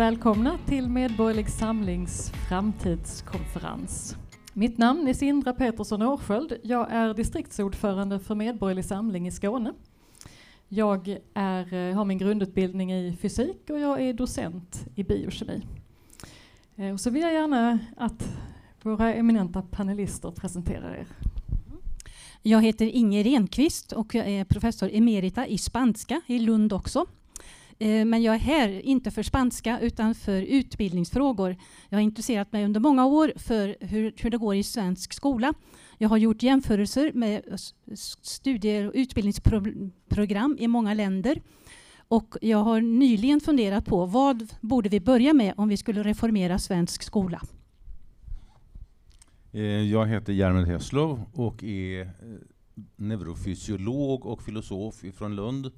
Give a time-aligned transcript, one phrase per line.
[0.00, 4.16] Välkomna till Medborgerlig Samlings framtidskonferens.
[4.52, 6.52] Mitt namn är Sindra Petersson Årsköld.
[6.62, 9.72] Jag är distriktsordförande för Medborgerlig Samling i Skåne.
[10.68, 15.62] Jag är, eh, har min grundutbildning i fysik och jag är docent i biokemi.
[16.76, 18.28] Eh, och så vill jag gärna att
[18.82, 21.06] våra eminenta panelister presenterar er.
[22.42, 27.06] Jag heter Inger Renqvist och jag är professor emerita i spanska i Lund också.
[27.80, 31.56] Eh, men jag är här inte för spanska utan för utbildningsfrågor.
[31.88, 35.54] Jag har intresserat mig under många år för hur, hur det går i svensk skola.
[35.98, 37.42] Jag har gjort jämförelser med
[38.22, 41.42] studier och utbildningsprogram i många länder.
[42.08, 46.58] Och jag har nyligen funderat på vad borde vi börja med om vi skulle reformera
[46.58, 47.42] svensk skola?
[49.52, 52.08] Eh, jag heter Järmel Heslov och är eh,
[52.96, 55.70] neurofysiolog och filosof från Lund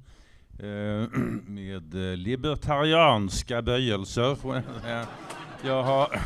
[0.59, 1.09] Eh,
[1.47, 4.37] med eh, libertarianska böjelser.
[5.65, 6.13] Jag har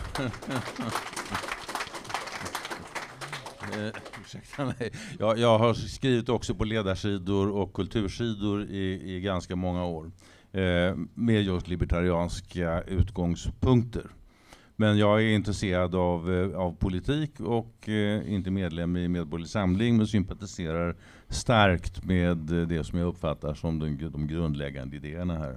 [3.74, 4.92] eh, ursäkta mig.
[5.20, 10.12] Jag, jag, har skrivit också på ledarsidor och kultursidor i, i ganska många år
[10.52, 14.17] eh, med just libertarianska utgångspunkter.
[14.80, 19.98] Men jag är intresserad av, eh, av politik och eh, inte medlem i Medborgerlig Samling
[19.98, 20.96] men sympatiserar
[21.30, 25.56] starkt med eh, det som jag uppfattar som de, de grundläggande idéerna här.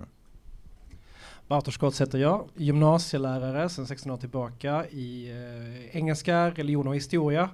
[1.48, 7.50] Bartosz Skotz heter jag, gymnasielärare sedan 16 år tillbaka i eh, engelska, religion och historia.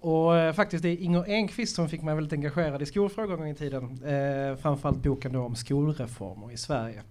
[0.00, 3.38] Och eh, faktiskt det är Inger Enqvist som fick mig väldigt engagerad i skolfrågor en
[3.38, 4.04] gång i tiden.
[4.04, 7.02] Eh, framförallt boken då om skolreformer i Sverige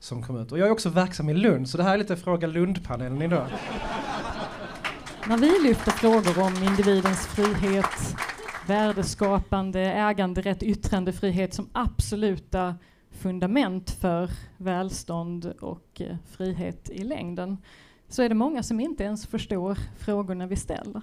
[0.00, 0.52] som kom ut.
[0.52, 3.48] Och jag är också verksam i Lund, så det här är lite Fråga Lund-panelen idag.
[5.28, 8.16] När vi lyfter frågor om individens frihet,
[8.66, 12.74] värdeskapande, äganderätt, yttrandefrihet som absoluta
[13.10, 17.58] fundament för välstånd och eh, frihet i längden,
[18.08, 21.02] så är det många som inte ens förstår frågorna vi ställer.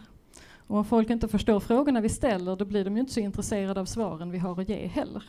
[0.67, 3.79] Och om folk inte förstår frågorna vi ställer, då blir de ju inte så intresserade
[3.79, 5.23] av svaren vi har att ge heller.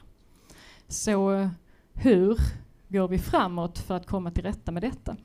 [0.89, 1.49] Så eh,
[1.93, 2.39] hur
[2.89, 5.17] går vi framåt för att komma till rätta med detta?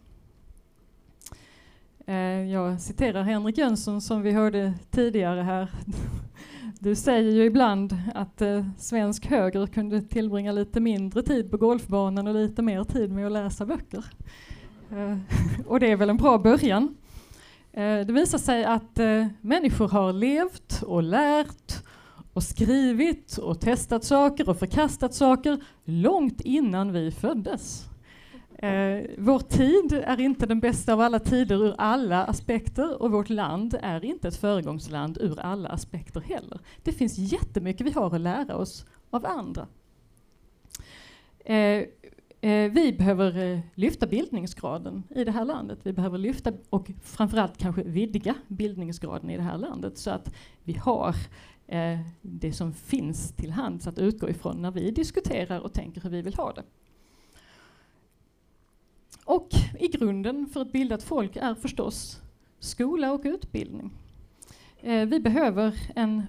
[2.05, 5.71] Eh, jag citerar Henrik Jönsson som vi hörde tidigare här.
[6.79, 12.27] Du säger ju ibland att eh, svensk höger kunde tillbringa lite mindre tid på golfbanan
[12.27, 14.05] och lite mer tid med att läsa böcker.
[14.91, 15.17] Eh,
[15.67, 16.95] och det är väl en bra början.
[17.71, 21.83] Eh, det visar sig att eh, människor har levt och lärt
[22.33, 27.89] och skrivit och testat saker och förkastat saker långt innan vi föddes.
[28.63, 33.29] Eh, vår tid är inte den bästa av alla tider ur alla aspekter och vårt
[33.29, 36.59] land är inte ett föregångsland ur alla aspekter heller.
[36.83, 39.67] Det finns jättemycket vi har att lära oss av andra.
[41.45, 41.83] Eh,
[42.41, 45.79] eh, vi behöver eh, lyfta bildningsgraden i det här landet.
[45.83, 50.33] Vi behöver lyfta och framförallt kanske vidga bildningsgraden i det här landet så att
[50.63, 51.15] vi har
[51.73, 56.09] eh, det som finns till hands att utgå ifrån när vi diskuterar och tänker hur
[56.09, 56.63] vi vill ha det.
[59.25, 62.21] Och i grunden för ett bildat folk är förstås
[62.59, 63.91] skola och utbildning.
[64.81, 66.23] Eh, vi behöver en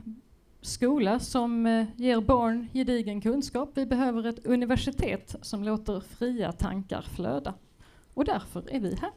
[0.61, 3.71] skola som eh, ger barn gedigen kunskap.
[3.75, 7.55] Vi behöver ett universitet som låter fria tankar flöda.
[8.15, 9.11] Och därför är vi här.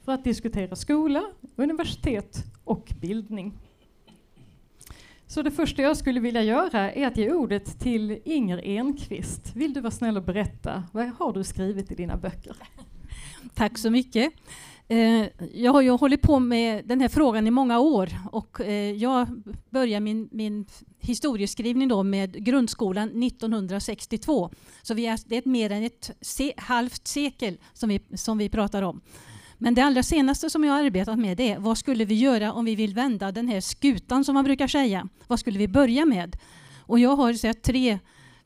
[0.00, 1.22] För att diskutera skola,
[1.56, 3.52] universitet och bildning.
[5.34, 9.56] Så det första jag skulle vilja göra är att ge ordet till Inger Enqvist.
[9.56, 12.56] Vill du vara snäll och berätta, vad har du skrivit i dina böcker?
[13.54, 14.32] Tack så mycket.
[14.88, 18.92] Eh, jag har ju hållit på med den här frågan i många år och eh,
[18.92, 20.66] jag började min, min
[20.98, 24.50] historieskrivning då med grundskolan 1962.
[24.82, 28.48] Så vi är, det är mer än ett se, halvt sekel som vi, som vi
[28.48, 29.00] pratar om.
[29.58, 32.52] Men det allra senaste som jag har arbetat med det är vad skulle vi göra
[32.52, 35.08] om vi vill vända den här skutan som man brukar säga.
[35.26, 36.36] Vad skulle vi börja med?
[36.80, 37.98] Och jag har så tre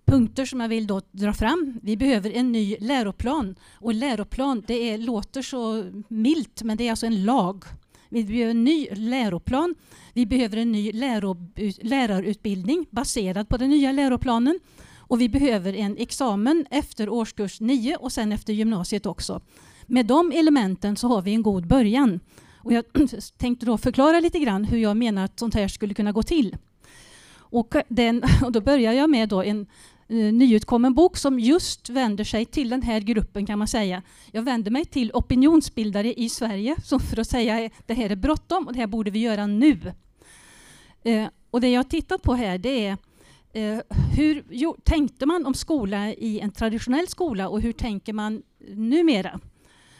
[0.04, 1.80] punkter som jag vill då dra fram.
[1.82, 3.56] Vi behöver en ny läroplan.
[3.74, 7.64] Och läroplan, det är, låter så milt, men det är alltså en lag.
[8.08, 9.74] Vi behöver en ny läroplan.
[10.12, 11.36] Vi behöver en ny läro,
[11.82, 14.58] lärarutbildning baserad på den nya läroplanen.
[14.96, 19.40] Och vi behöver en examen efter årskurs 9 och sen efter gymnasiet också.
[19.90, 22.20] Med de elementen så har vi en god början.
[22.58, 22.84] Och jag
[23.38, 26.56] tänkte då förklara lite grann hur jag menar att sånt här skulle kunna gå till.
[27.38, 29.66] Och, den, och då börjar jag med då en
[30.08, 34.02] eh, nyutkommen bok som just vänder sig till den här gruppen kan man säga.
[34.32, 38.16] Jag vänder mig till opinionsbildare i Sverige som för att säga att det här är
[38.16, 39.92] bråttom och det här borde vi göra nu.
[41.02, 42.96] Eh, och det jag har tittat på här det är
[43.52, 43.80] eh,
[44.16, 48.42] hur jo, tänkte man om skola i en traditionell skola och hur tänker man
[48.74, 49.40] numera?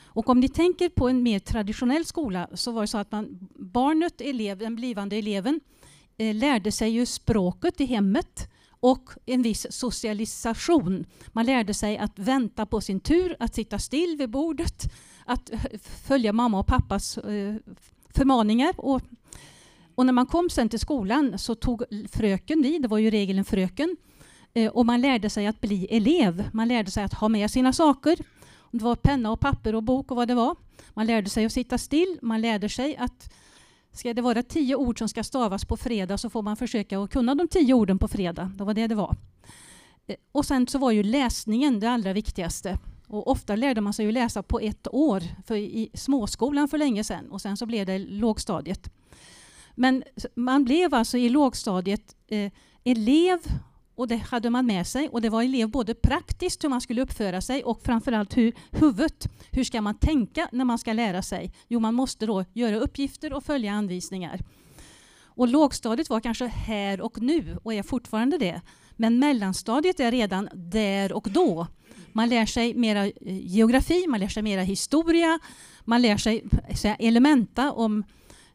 [0.08, 3.48] Och om ni tänker på en mer traditionell skola så var det så att man,
[3.54, 5.60] barnet, elev, den blivande eleven,
[6.18, 8.50] eh, lärde sig ju språket i hemmet
[8.80, 11.04] och en viss socialisation.
[11.28, 14.92] Man lärde sig att vänta på sin tur, att sitta still vid bordet,
[15.24, 15.60] att eh,
[16.06, 17.54] följa mamma och pappas eh,
[18.14, 18.74] förmaningar.
[18.76, 19.02] Och,
[19.94, 21.82] och när man kom sen till skolan så tog
[22.12, 23.96] fröken vid, det var ju regeln fröken,
[24.54, 26.50] eh, och man lärde sig att bli elev.
[26.52, 28.18] Man lärde sig att ha med sina saker
[28.72, 30.56] om Det var penna och papper och bok och vad det var.
[30.94, 33.32] Man lärde sig att sitta still, man lärde sig att
[33.92, 37.10] Ska det vara tio ord som ska stavas på fredag så får man försöka att
[37.10, 38.52] kunna de tio orden på fredag.
[38.54, 39.16] Det var det det var.
[40.06, 42.78] Eh, och sen så var ju läsningen det allra viktigaste.
[43.06, 47.04] Och ofta lärde man sig ju läsa på ett år, för i småskolan för länge
[47.04, 47.30] sedan.
[47.30, 48.90] Och sen så blev det lågstadiet.
[49.74, 50.04] Men
[50.34, 52.52] man blev alltså i lågstadiet eh,
[52.84, 53.38] elev
[53.98, 55.08] och det hade man med sig.
[55.08, 59.28] Och det var elev både praktiskt hur man skulle uppföra sig och framförallt hur huvudet,
[59.50, 61.52] hur ska man tänka när man ska lära sig?
[61.68, 64.40] Jo, man måste då göra uppgifter och följa anvisningar.
[65.24, 68.60] Och lågstadiet var kanske här och nu och är fortfarande det.
[68.96, 71.66] Men mellanstadiet är redan där och då.
[72.12, 73.12] Man lär sig mera eh,
[73.46, 75.38] geografi, man lär sig mera historia,
[75.84, 78.04] man lär sig eh, säga, elementa om,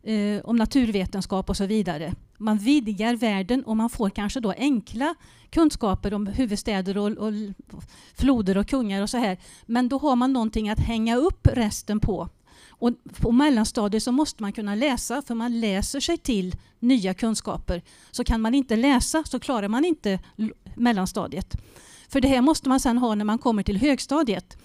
[0.03, 5.15] eh, om naturvetenskap och så vidare man vidgar världen och man får kanske då enkla
[5.49, 7.33] kunskaper om huvudstäder och, och,
[8.15, 9.37] floder och kungar och så här.
[9.65, 12.29] Men då har man någonting att hänga upp resten på.
[12.69, 17.81] Och på mellanstadiet så måste man kunna läsa, för man läser sig till nya kunskaper.
[18.11, 20.19] Så kan man inte läsa så klarar man inte
[20.75, 21.55] mellanstadiet.
[22.09, 24.57] För det här måste man sen ha när man kommer till högstadiet.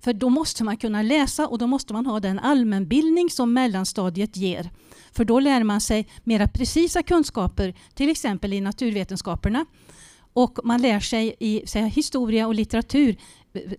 [0.00, 4.36] För då måste man kunna läsa och då måste man ha den allmänbildning som mellanstadiet
[4.36, 4.70] ger.
[5.14, 9.66] För då lär man sig mera precisa kunskaper, till exempel i naturvetenskaperna.
[10.32, 13.16] Och man lär sig i säga, historia och litteratur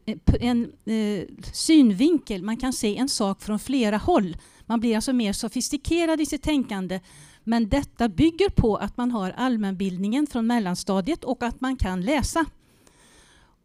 [0.05, 1.23] eh, en eh,
[1.53, 2.43] synvinkel.
[2.43, 4.37] Man kan se en sak från flera håll.
[4.65, 6.99] Man blir alltså mer sofistikerad i sitt tänkande.
[7.43, 12.45] Men detta bygger på att man har allmänbildningen från mellanstadiet och att man kan läsa.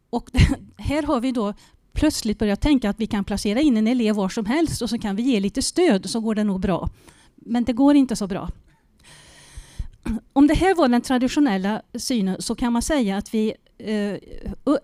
[0.09, 0.29] Och
[0.77, 1.53] här har vi då
[1.93, 4.99] plötsligt börjat tänka att vi kan placera in en elev var som helst och så
[4.99, 6.89] kan vi ge lite stöd så går det nog bra.
[7.45, 8.49] Men det går inte så bra.
[10.33, 14.15] Om det här var den traditionella synen så kan man säga att vi eh,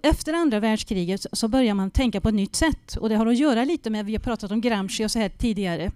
[0.03, 2.95] efter andra världskriget så börjar man tänka på ett nytt sätt.
[2.95, 5.29] Och det har att göra lite med, vi har pratat om Gramsci och så här
[5.29, 5.91] tidigare.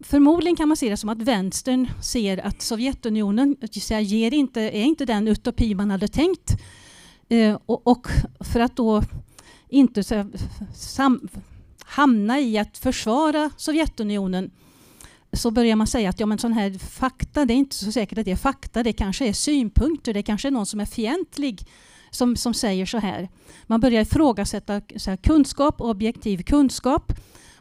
[0.00, 3.56] Förmodligen kan man se det som att vänstern ser att Sovjetunionen
[4.00, 6.56] ger inte, är inte den utopi man hade tänkt.
[7.28, 8.06] Eh, och,
[8.40, 9.02] för att då
[9.68, 10.02] inte
[11.84, 14.50] hamna i att försvara Sovjetunionen
[15.32, 18.18] så börjar man säga att ja, men sån här fakta, det är inte så säkert
[18.18, 21.66] att det är fakta, det kanske är synpunkter, det kanske är någon som är fientlig
[22.10, 23.28] som, som säger så här.
[23.66, 27.12] Man börjar ifrågasätta så här, kunskap, objektiv kunskap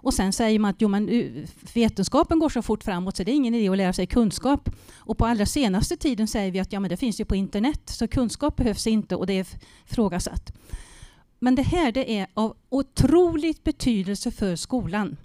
[0.01, 1.25] och sen säger man att jo, men, eh,
[1.73, 4.69] vetenskapen går så fort framåt så det är ingen idé att lära sig kunskap.
[4.95, 7.81] Och på allra senaste tiden säger vi att ja, men det finns ju på internet
[7.85, 9.47] så kunskap behövs inte och det är
[9.89, 10.51] ifrågasatt.
[11.39, 15.17] Men det här det är av otroligt betydelse för skolan.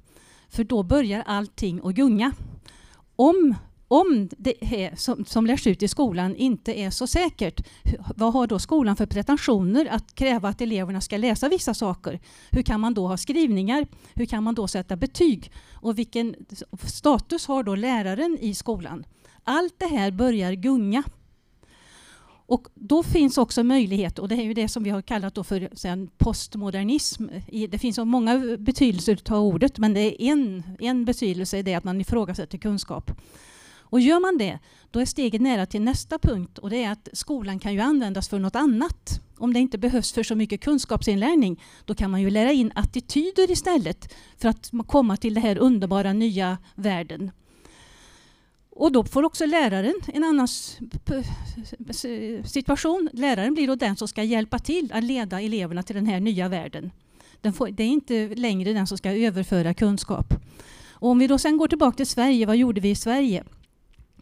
[0.54, 2.32] För då börjar allting att gunga.
[3.16, 3.54] Om,
[3.88, 7.66] om det här som, som lärs ut i skolan inte är så säkert,
[8.16, 12.20] vad har då skolan för pretensioner att kräva att eleverna ska läsa vissa saker?
[12.50, 13.86] Hur kan man då ha skrivningar?
[14.14, 15.52] Hur kan man då sätta betyg?
[15.72, 16.34] Och vilken
[16.82, 19.04] status har då läraren i skolan?
[19.44, 21.02] Allt det här börjar gunga.
[22.46, 25.44] Och då finns också möjlighet, och det är ju det som vi har kallat då
[25.44, 27.26] för sen, postmodernism.
[27.68, 31.74] Det finns så många betydelser av ordet, men det är en, en betydelse i det
[31.74, 33.10] att man ifrågasätter kunskap.
[33.94, 34.58] Och gör man det,
[34.90, 38.28] då är steget nära till nästa punkt och det är att skolan kan ju användas
[38.28, 39.20] för något annat.
[39.38, 43.50] Om det inte behövs för så mycket kunskapsinlärning, då kan man ju lära in attityder
[43.50, 47.30] istället för att komma till den här underbara nya världen.
[48.76, 50.48] Och då får också läraren en annan
[52.44, 53.08] situation.
[53.12, 56.48] Läraren blir då den som ska hjälpa till att leda eleverna till den här nya
[56.48, 56.90] världen.
[57.54, 60.34] Får, det är inte längre den som ska överföra kunskap.
[60.88, 63.44] Och om vi då sen går tillbaka till Sverige, vad gjorde vi i Sverige?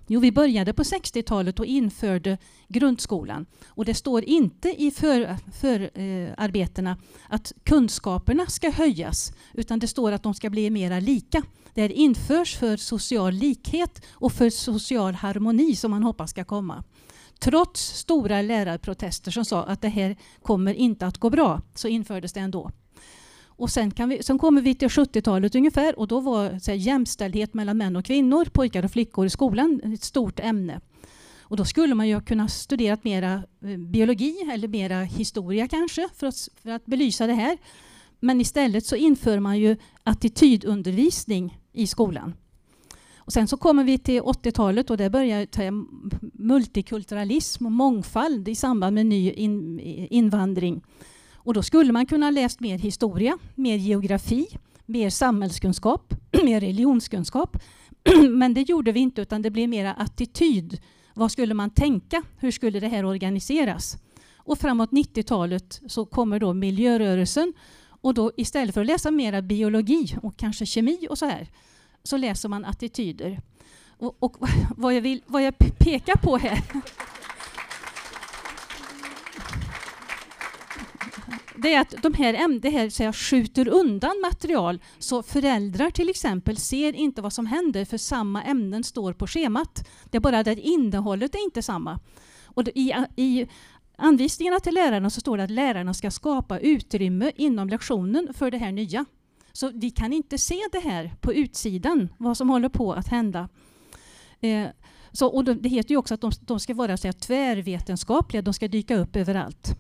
[0.07, 3.47] Jo, vi började på 60-talet och införde grundskolan.
[3.67, 10.13] Och det står inte i förarbetena för, eh, att kunskaperna ska höjas, utan det står
[10.13, 11.43] att de ska bli mera lika.
[11.75, 16.85] Det införs för social likhet och för social harmoni som man hoppas ska komma.
[17.41, 22.33] Trots stora lärarprotester som sa att det här kommer inte att gå bra, så infördes
[22.33, 22.71] det ändå.
[23.63, 26.79] Och sen, kan vi, sen kommer vi till 70-talet ungefär och då var så här,
[26.79, 30.81] jämställdhet mellan män och kvinnor, pojkar och flickor i skolan ett stort ämne.
[31.41, 36.27] Och då skulle man ju kunna studera mera eh, biologi eller mera historia kanske för
[36.27, 37.59] att, för att belysa det här.
[38.21, 42.35] men istället så inför man ju attitydundervisning i skolan.
[43.17, 45.47] Och sen så kommer vi till 80-talet och där börjar
[46.43, 50.83] multikulturalism och mångfald i samband med ny in, invandring.
[51.45, 54.47] Och då skulle man kunna läst mer historia, mer geografi,
[54.87, 57.57] mer samhällskunskap, mer religionskunskap.
[58.31, 60.81] Men det gjorde vi inte utan det blev mera attityd.
[61.15, 62.23] Vad skulle man tänka?
[62.39, 63.97] Hur skulle det här organiseras?
[64.37, 67.53] Och framåt 90-talet så kommer då miljörörelsen
[67.85, 71.49] och då istället för att läsa mera biologi och kanske kemi och så här
[72.03, 73.41] så läser man attityder.
[73.99, 74.37] Och, och
[74.77, 76.63] vad, jag vill, vad jag pekar på här
[81.63, 86.09] det är att de här, det här så jag skjuter undan material så föräldrar till
[86.09, 89.89] exempel ser inte vad som händer för samma ämnen står på schemat.
[90.11, 92.01] Det är bara det att innehållet är inte samma.
[92.45, 93.47] Och i, i
[93.97, 98.59] anvisningarna till lärarna så står det att lärarna ska skapa utrymme inom lektionen för det
[98.59, 99.05] här nya.
[99.53, 103.49] Så vi kan inte se det här på utsidan, vad som håller på att hända.
[104.41, 104.69] Eh,
[105.13, 108.55] så, och det heter ju också att de, de ska vara så här, tvärvetenskapliga, de
[108.55, 109.77] ska dyka upp överallt.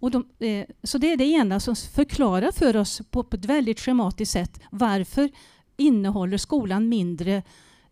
[0.00, 3.44] Och de, eh, så det är det ena som förklarar för oss på, på ett
[3.44, 5.30] väldigt schematiskt sätt varför
[5.76, 7.34] innehåller skolan mindre,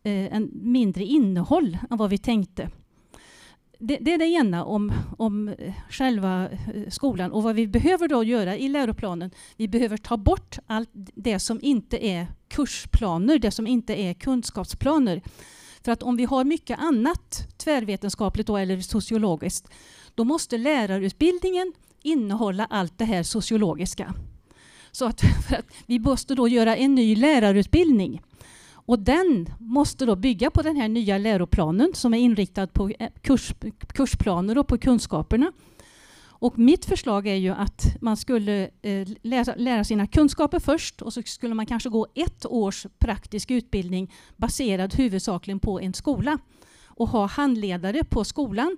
[0.02, 2.70] eh, en, mindre innehåll än vad vi tänkte.
[3.78, 8.08] Det, det, är det ena om, om eh, själva eh, skolan och vad vi behöver
[8.08, 9.30] då göra i läroplanen.
[9.56, 15.22] Vi behöver ta bort allt det som inte är kursplaner, det som inte är kunskapsplaner.
[15.84, 19.68] För att om vi har mycket annat tvärvetenskapligt då, eller sociologiskt,
[20.14, 24.14] då måste lärarutbildningen innehålla allt det här sociologiska.
[24.92, 25.22] Så att,
[25.58, 28.22] att vi måste då göra en ny lärarutbildning.
[28.72, 33.10] Och den måste då bygga på den här nya läroplanen som är inriktad på eh,
[33.20, 33.52] kurs,
[33.88, 35.52] kursplaner och på kunskaperna.
[36.40, 39.08] Och mitt förslag är ju att man skulle eh,
[39.56, 44.94] lära sina kunskaper först och så skulle man kanske gå ett års praktisk utbildning baserad
[44.94, 46.38] huvudsakligen på en skola
[46.84, 48.76] och ha handledare på skolan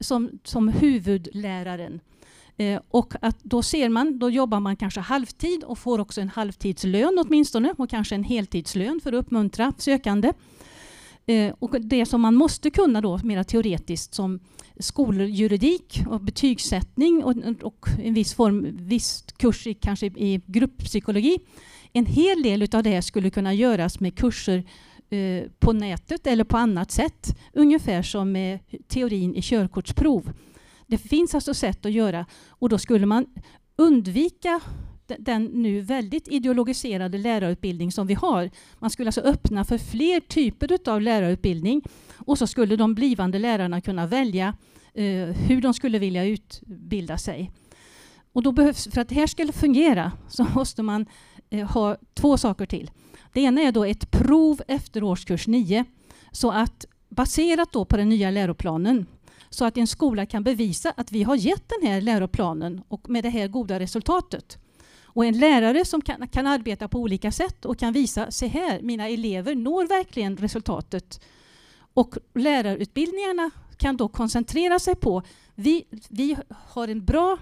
[0.00, 2.00] som, som huvudläraren.
[2.62, 6.28] Eh, och att då ser man, då jobbar man kanske halvtid och får också en
[6.28, 10.32] halvtidslön åtminstone och kanske en heltidslön för att uppmuntra sökande.
[11.26, 14.40] Eh, och det som man måste kunna då mera teoretiskt som
[14.80, 21.38] skoljuridik och betygssättning och, och en viss form, viss kurs i, kanske i grupppsykologi.
[21.92, 24.64] En hel del av det skulle kunna göras med kurser
[25.10, 27.38] eh, på nätet eller på annat sätt.
[27.52, 30.32] Ungefär som med teorin i körkortsprov.
[30.86, 33.26] Det finns alltså sätt att göra och då skulle man
[33.76, 34.60] undvika
[35.18, 38.50] den nu väldigt ideologiserade lärarutbildning som vi har.
[38.78, 41.82] Man skulle alltså öppna för fler typer av lärarutbildning
[42.14, 44.54] och så skulle de blivande lärarna kunna välja
[44.94, 47.50] eh, hur de skulle vilja utbilda sig.
[48.32, 51.06] Och då behövs, för att det här ska fungera så måste man
[51.50, 52.90] eh, ha två saker till.
[53.32, 55.84] Det ena är då ett prov efter årskurs 9
[56.32, 59.06] så att baserat då på den nya läroplanen
[59.54, 63.24] så att en skola kan bevisa att vi har gett den här läroplanen och med
[63.24, 64.58] det här goda resultatet.
[65.04, 68.82] Och en lärare som kan, kan arbeta på olika sätt och kan visa, se här,
[68.82, 71.20] mina elever når verkligen resultatet.
[71.94, 75.22] Och lärarutbildningarna kan då koncentrera sig på,
[75.54, 77.38] vi, vi har en bra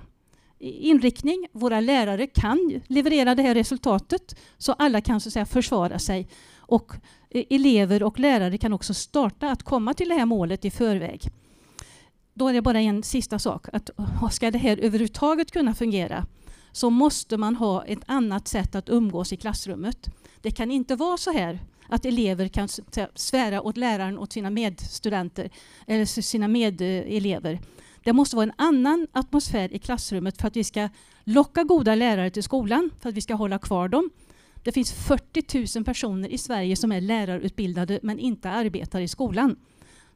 [0.59, 5.99] inriktning, våra lärare kan leverera det här resultatet så alla kan så att säga, försvara
[5.99, 6.29] sig.
[6.57, 6.93] Och
[7.31, 11.31] eh, elever och lärare kan också starta att komma till det här målet i förväg
[12.41, 13.67] då är det bara en sista sak.
[13.73, 13.91] Att
[14.33, 16.27] ska det här överhuvudtaget kunna fungera
[16.73, 20.09] så måste man ha ett annat sätt att umgås i klassrummet.
[20.41, 22.69] Det kan inte vara så här att elever kan
[23.15, 25.51] svära åt läraren och sina medstudenter
[25.87, 27.61] eller sina medelever.
[28.05, 30.89] Det måste vara en annan atmosfär i klassrummet för att vi ska
[31.25, 34.11] locka goda lärare till skolan, för att vi ska hålla kvar dem.
[34.65, 39.57] Det finns 40 000 personer i Sverige som är lärarutbildade men inte arbetar i skolan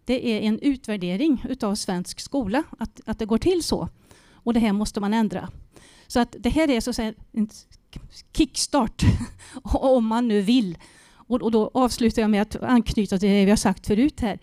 [0.05, 3.89] det är en utvärdering utav svensk skola, att, att det går till så.
[4.33, 5.49] Och det här måste man ändra.
[6.07, 7.49] Så att det här är så att säga en
[8.37, 9.03] kickstart,
[9.63, 10.79] om man nu vill.
[11.09, 14.39] Och, och, då avslutar jag med att anknyta till det vi har sagt förut här.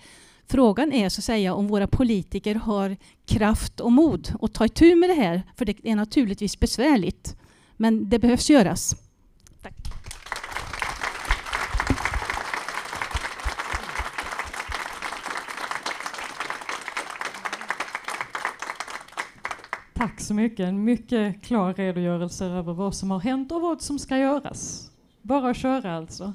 [0.47, 4.95] Frågan är så att säga om våra politiker har kraft och mod att ta itu
[4.95, 7.35] med det här, för det är naturligtvis besvärligt.
[7.77, 8.95] Men det behövs göras.
[19.93, 20.59] Tack så mycket.
[20.59, 24.91] En mycket klar redogörelse över vad som har hänt och vad som ska göras.
[25.21, 26.33] Bara att köra alltså.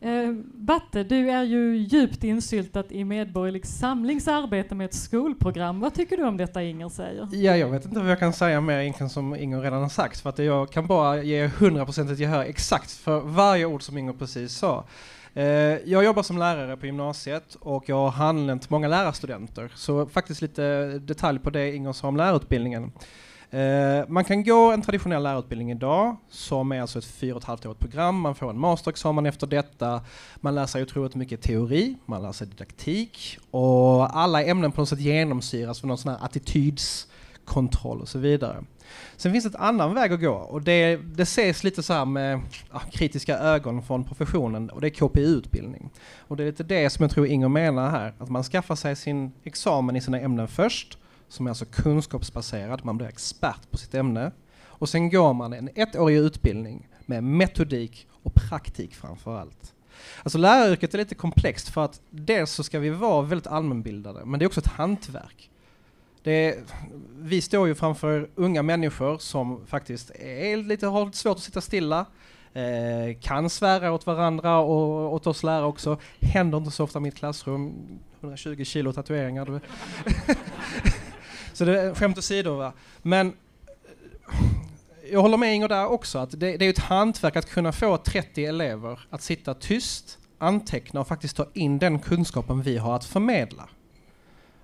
[0.00, 5.80] Eh, Batte, du är ju djupt insyltat i Medborgerlig Samlings arbete med ett skolprogram.
[5.80, 7.28] Vad tycker du om detta Inger säger?
[7.32, 10.20] Ja, jag vet inte vad jag kan säga mer egentligen som Inger redan har sagt
[10.20, 14.52] för att jag kan bara ge 100% gehör exakt för varje ord som Inger precis
[14.52, 14.84] sa.
[15.34, 15.44] Eh,
[15.84, 19.72] jag jobbar som lärare på gymnasiet och jag har handlänt många lärarstudenter.
[19.74, 22.92] Så faktiskt lite detalj på det Inger sa om lärarutbildningen.
[23.50, 27.46] Eh, man kan gå en traditionell lärarutbildning idag som är alltså ett fyra och ett
[27.46, 28.20] halvt årigt program.
[28.20, 30.04] Man får en masterexamen efter detta.
[30.36, 34.88] Man lär sig otroligt mycket teori, man lär sig didaktik och alla ämnen på något
[34.88, 38.64] sätt genomsyras av någon sån här attitydskontroll och så vidare.
[39.16, 42.04] Sen finns det en annan väg att gå och det, det ses lite så här
[42.04, 42.40] med
[42.72, 45.90] ja, kritiska ögon från professionen och det är KPU-utbildning.
[46.18, 48.96] Och det är lite det som jag tror Inger menar här, att man skaffar sig
[48.96, 53.94] sin examen i sina ämnen först som är alltså kunskapsbaserad, man blir expert på sitt
[53.94, 54.32] ämne.
[54.62, 59.74] Och sen går man en ettårig utbildning med metodik och praktik framför allt.
[60.22, 64.38] Alltså läraryrket är lite komplext för att dels så ska vi vara väldigt allmänbildade, men
[64.38, 65.50] det är också ett hantverk.
[66.24, 66.54] Är,
[67.18, 71.60] vi står ju framför unga människor som faktiskt är lite, har lite svårt att sitta
[71.60, 72.06] stilla,
[72.52, 75.98] eh, kan svära åt varandra och åt oss lärare också.
[76.20, 77.72] Händer inte så ofta i mitt klassrum.
[78.20, 79.60] 120 kilo tatueringar.
[81.52, 82.54] Så det är skämt åsido.
[82.54, 82.72] Va?
[83.02, 83.34] Men eh,
[85.12, 87.96] jag håller med Inger där också, att det, det är ett hantverk att kunna få
[87.96, 93.04] 30 elever att sitta tyst, anteckna och faktiskt ta in den kunskapen vi har att
[93.04, 93.68] förmedla.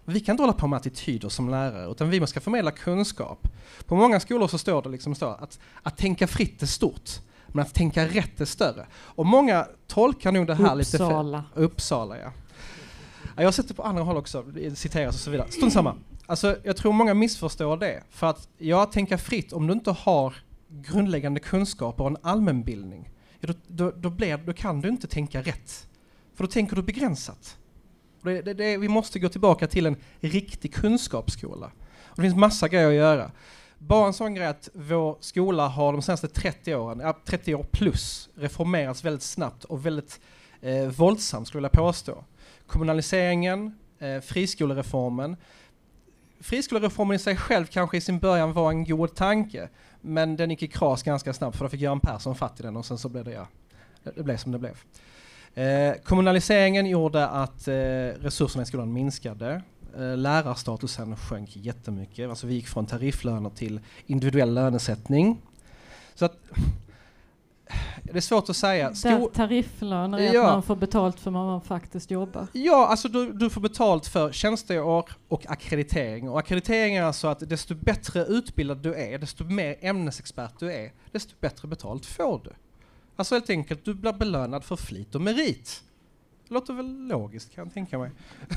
[0.08, 3.48] Vi kan inte hålla på med attityder som lärare, utan vi ska förmedla kunskap.
[3.86, 7.10] På många skolor så står det liksom så att, att tänka fritt är stort,
[7.46, 8.86] men att tänka rätt är större.
[8.92, 11.38] Och många tolkar nog det här Uppsala.
[11.38, 11.60] lite...
[11.60, 12.18] Uppsala.
[12.18, 12.32] ja.
[13.36, 14.44] Jag har sett det på andra håll också,
[14.74, 15.50] citeras och så vidare.
[15.50, 15.94] Strunt samma.
[16.26, 18.02] Alltså, jag tror många missförstår det.
[18.10, 20.34] För att, ja, tänka fritt, om du inte har
[20.68, 23.10] grundläggande kunskaper och en allmänbildning,
[23.40, 25.88] ja, då, då, då, blir, då kan du inte tänka rätt.
[26.34, 27.56] För då tänker du begränsat.
[28.26, 31.66] Det, det, det, vi måste gå tillbaka till en riktig kunskapsskola.
[32.06, 33.30] Och det finns massa grejer att göra.
[33.78, 38.28] Bara en sån grej att vår skola har de senaste 30 åren, 30 år plus,
[38.34, 40.20] reformerats väldigt snabbt och väldigt
[40.60, 42.24] eh, våldsamt skulle jag vilja påstå.
[42.66, 45.36] Kommunaliseringen, eh, friskolereformen,
[46.40, 49.68] friskolereformen i sig själv kanske i sin början var en god tanke,
[50.00, 52.76] men den gick i kras ganska snabbt för då fick Göran Persson fatt i den
[52.76, 53.46] och sen så blev det, ja,
[54.16, 54.76] det blev som det blev.
[55.56, 57.74] Eh, kommunaliseringen gjorde att eh,
[58.20, 59.62] resurserna i skolan minskade.
[59.98, 62.28] Eh, lärarstatusen sjönk jättemycket.
[62.28, 65.42] Alltså vi gick från tarifflöner till individuell lönesättning.
[66.14, 66.36] Så att
[68.02, 68.94] det är svårt att säga.
[68.94, 70.46] Sko tarifflöner är ja.
[70.46, 72.46] att man får betalt för vad man faktiskt jobbar?
[72.52, 76.28] Ja, alltså du, du får betalt för tjänsteår och akkreditering.
[76.28, 80.92] Och akkreditering är alltså att desto bättre utbildad du är, desto mer ämnesexpert du är,
[81.12, 82.52] desto bättre betalt får du.
[83.16, 85.82] Alltså helt enkelt, du blir belönad för flit och merit.
[86.48, 88.10] Det låter väl logiskt kan jag tänka mig.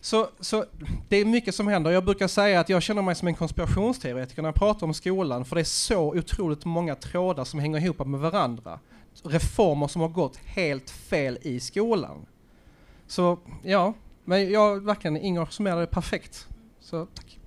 [0.00, 0.64] Så, så
[1.08, 1.90] det är mycket som händer.
[1.90, 5.44] Jag brukar säga att jag känner mig som en konspirationsteoretiker när jag pratar om skolan,
[5.44, 8.80] för det är så otroligt många trådar som hänger ihop med varandra.
[9.22, 12.26] Reformer som har gått helt fel i skolan.
[13.06, 16.48] Så ja, men jag verkligen, Inger summerade det perfekt.
[16.80, 17.38] Så tack.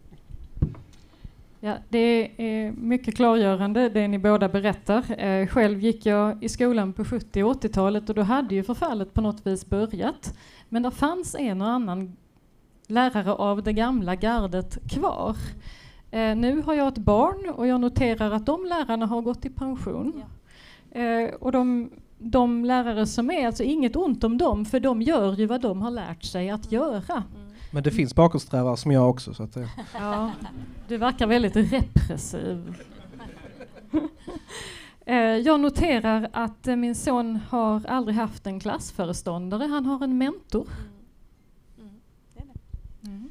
[1.62, 5.22] Ja, det är mycket klargörande det ni båda berättar.
[5.24, 9.14] Eh, själv gick jag i skolan på 70 och 80-talet och då hade ju förfallet
[9.14, 10.38] på något vis börjat.
[10.70, 12.16] Men det fanns en och annan
[12.88, 15.36] lärare av det gamla gardet kvar.
[16.12, 19.50] Eh, nu har jag ett barn och jag noterar att de lärarna har gått i
[19.50, 20.14] pension.
[20.16, 21.00] Ja.
[21.02, 25.36] Eh, och de, de, lärare som är, alltså inget ont om dem, för de gör
[25.36, 27.24] ju vad de har lärt sig att göra.
[27.36, 27.49] Mm.
[27.72, 29.34] Men det finns bakåtsträvare som jag också.
[29.34, 29.70] Så att det...
[29.94, 30.32] ja,
[30.88, 32.76] du verkar väldigt repressiv.
[35.06, 40.18] Eh, jag noterar att eh, min son har aldrig haft en klassföreståndare, han har en
[40.18, 40.68] mentor.
[43.04, 43.30] Mm.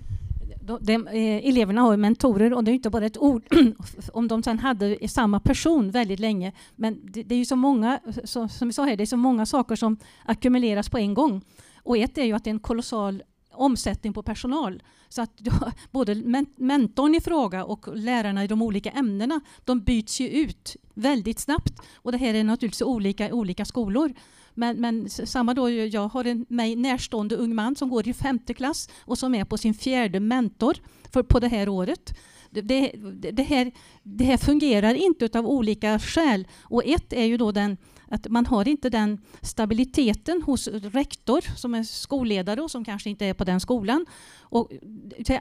[0.81, 3.43] de, eh, eleverna har mentorer och det är inte bara ett ord
[4.13, 6.53] om de sedan hade samma person väldigt länge.
[6.77, 9.17] Men det, det är ju så många, så, som vi sa här, det är så
[9.17, 11.43] många saker som ackumuleras på en gång.
[11.83, 13.23] Och ett är ju att det är en kolossal
[13.59, 14.83] omsättning på personal.
[15.09, 15.41] Så att
[15.91, 16.15] både
[16.57, 21.73] mentorn i fråga och lärarna i de olika ämnena, de byts ju ut väldigt snabbt.
[21.95, 24.15] Och det här är naturligtvis olika i olika skolor.
[24.55, 28.55] Men, men samma då, jag har en mig närstående ung man som går i femte
[28.55, 30.77] klass och som är på sin fjärde mentor
[31.13, 32.19] för, på det här året.
[32.51, 32.93] Det, det,
[33.31, 36.49] det, här, det här fungerar inte av olika skäl.
[36.63, 37.77] Och ett är ju då den
[38.09, 43.27] att man har inte den stabiliteten hos rektor som är skolledare och som kanske inte
[43.27, 44.07] är på den skolan.
[44.41, 44.73] Och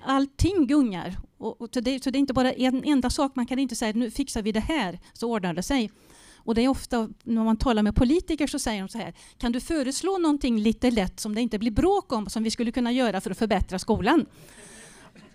[0.04, 1.18] allting gungar.
[1.38, 3.36] Och, och det, så det är inte bara en enda sak.
[3.36, 5.92] Man kan inte säga att nu fixar vi det här så ordnar det sig.
[6.48, 9.52] Och det är ofta när man talar med politiker så säger de så här, kan
[9.52, 12.92] du föreslå någonting lite lätt som det inte blir bråk om, som vi skulle kunna
[12.92, 14.26] göra för att förbättra skolan?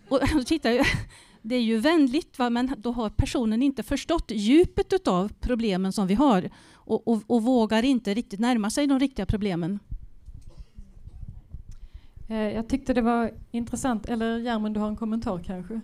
[0.08, 0.68] Och, titta,
[1.42, 2.50] det är ju vänligt, va?
[2.50, 6.50] men då har personen inte förstått djupet av problemen som vi har
[6.84, 9.78] och, och, och vågar inte riktigt närma sig de riktiga problemen.
[12.32, 15.80] Eh, jag tyckte det var intressant, eller Järmen, du har en kommentar kanske?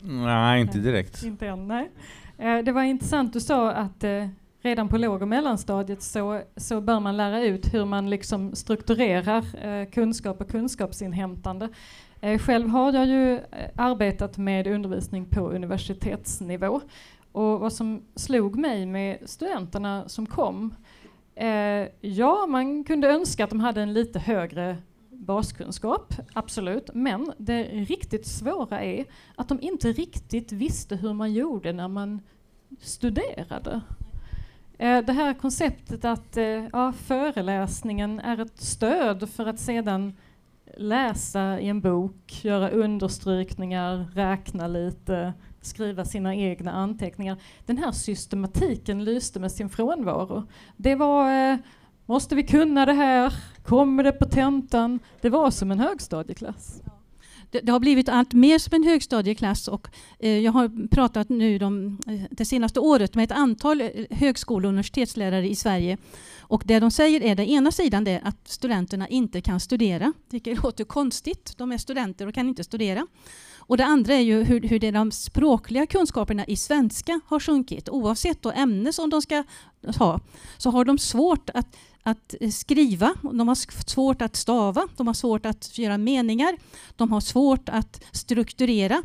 [0.00, 1.22] Nej, inte direkt.
[1.22, 1.90] Inte än, nej.
[2.38, 4.28] Eh, det var intressant, du sa att eh,
[4.62, 9.84] redan på låg och mellanstadiet så, så bör man lära ut hur man liksom strukturerar
[9.84, 11.68] kunskap och kunskapsinhämtande.
[12.40, 13.40] Själv har jag ju
[13.74, 16.80] arbetat med undervisning på universitetsnivå
[17.36, 20.74] och vad som slog mig med studenterna som kom,
[21.34, 24.76] eh, ja, man kunde önska att de hade en lite högre
[25.10, 26.90] baskunskap, absolut.
[26.94, 32.20] Men det riktigt svåra är att de inte riktigt visste hur man gjorde när man
[32.80, 33.80] studerade.
[34.78, 40.16] Eh, det här konceptet att eh, ja, föreläsningen är ett stöd för att sedan
[40.76, 45.32] läsa i en bok, göra understrykningar, räkna lite,
[45.66, 47.36] skriva sina egna anteckningar.
[47.66, 50.46] Den här systematiken lyste med sin frånvaro.
[50.76, 51.58] Det var eh,
[52.08, 53.34] Måste vi kunna det här?
[53.64, 54.98] Kommer det på tentan?
[55.20, 56.82] Det var som en högstadieklass.
[57.50, 61.58] Det, det har blivit allt mer som en högstadieklass och eh, jag har pratat nu
[61.58, 65.98] de, eh, det senaste året med ett antal eh, högskole och universitetslärare i Sverige.
[66.38, 70.62] Och det de säger är, den ena sidan det att studenterna inte kan studera, vilket
[70.62, 71.54] låter konstigt.
[71.56, 73.06] De är studenter och kan inte studera.
[73.66, 77.88] Och det andra är ju hur, hur det de språkliga kunskaperna i svenska har sjunkit.
[77.88, 79.44] Oavsett då ämne som de ska
[79.98, 80.20] ha,
[80.56, 81.76] så har de svårt att
[82.06, 86.56] att skriva, de har svårt att stava, de har svårt att göra meningar,
[86.96, 89.02] de har svårt att strukturera.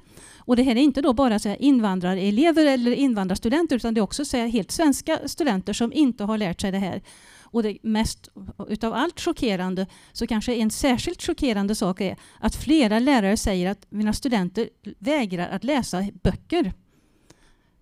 [0.52, 4.04] Och det här är inte då bara så här invandrarelever eller invandrarstudenter utan det är
[4.04, 7.02] också så här helt svenska studenter som inte har lärt sig det här.
[7.42, 8.30] Och det mest
[8.70, 13.86] utav allt chockerande, så kanske en särskilt chockerande sak är att flera lärare säger att
[13.90, 16.74] mina studenter vägrar att läsa böcker.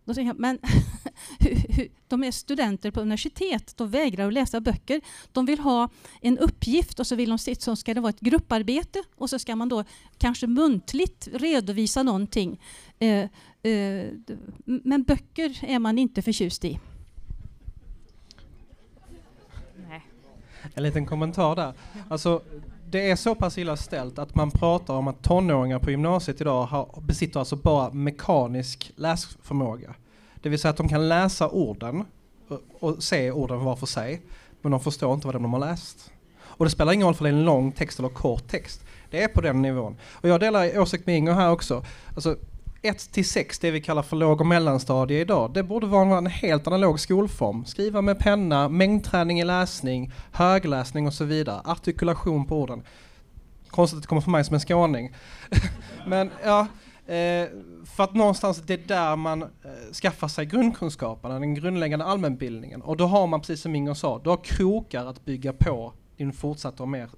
[0.10, 0.60] Då tänker jag, men
[2.08, 5.02] de är studenter på universitet, de vägrar att läsa böcker.
[5.32, 5.90] De vill ha
[6.22, 9.56] en uppgift och så vill de så ska det vara ett grupparbete och så ska
[9.56, 9.84] man då
[10.18, 12.62] kanske muntligt redovisa någonting.
[13.00, 13.20] Eh,
[13.64, 14.08] eh,
[14.66, 16.80] men böcker är man inte förtjust i.
[20.74, 21.74] En liten kommentar där.
[22.10, 22.42] Alltså,
[22.92, 26.66] det är så pass illa ställt att man pratar om att tonåringar på gymnasiet idag
[26.66, 29.96] har, besitter alltså bara mekanisk läsförmåga.
[30.42, 32.06] Det vill säga att de kan läsa orden
[32.48, 34.22] och, och se orden var för sig,
[34.62, 36.12] men de förstår inte vad de har läst.
[36.42, 38.86] Och det spelar ingen roll för det är en lång text eller kort text.
[39.10, 39.98] Det är på den nivån.
[40.14, 41.86] Och jag delar åsikt med Inger här också.
[42.16, 42.38] Alltså,
[42.82, 46.28] 1 till 6, det vi kallar för låg och mellanstadie idag, det borde vara en
[46.28, 47.66] helt analog skolform.
[47.66, 51.62] Skriva med penna, mängdträning i läsning, högläsning och så vidare.
[51.66, 52.84] Artikulation på orden.
[53.70, 55.16] Konstigt att det kommer från mig som en skåning.
[56.08, 56.60] Men ja,
[57.14, 57.48] eh,
[57.86, 59.48] för att någonstans det är där man eh,
[59.94, 62.82] skaffar sig grundkunskaperna, den grundläggande allmänbildningen.
[62.82, 66.34] Och då har man, precis som Inger sa, du har krokar att bygga på din
[66.34, 67.10] fortsatta och mer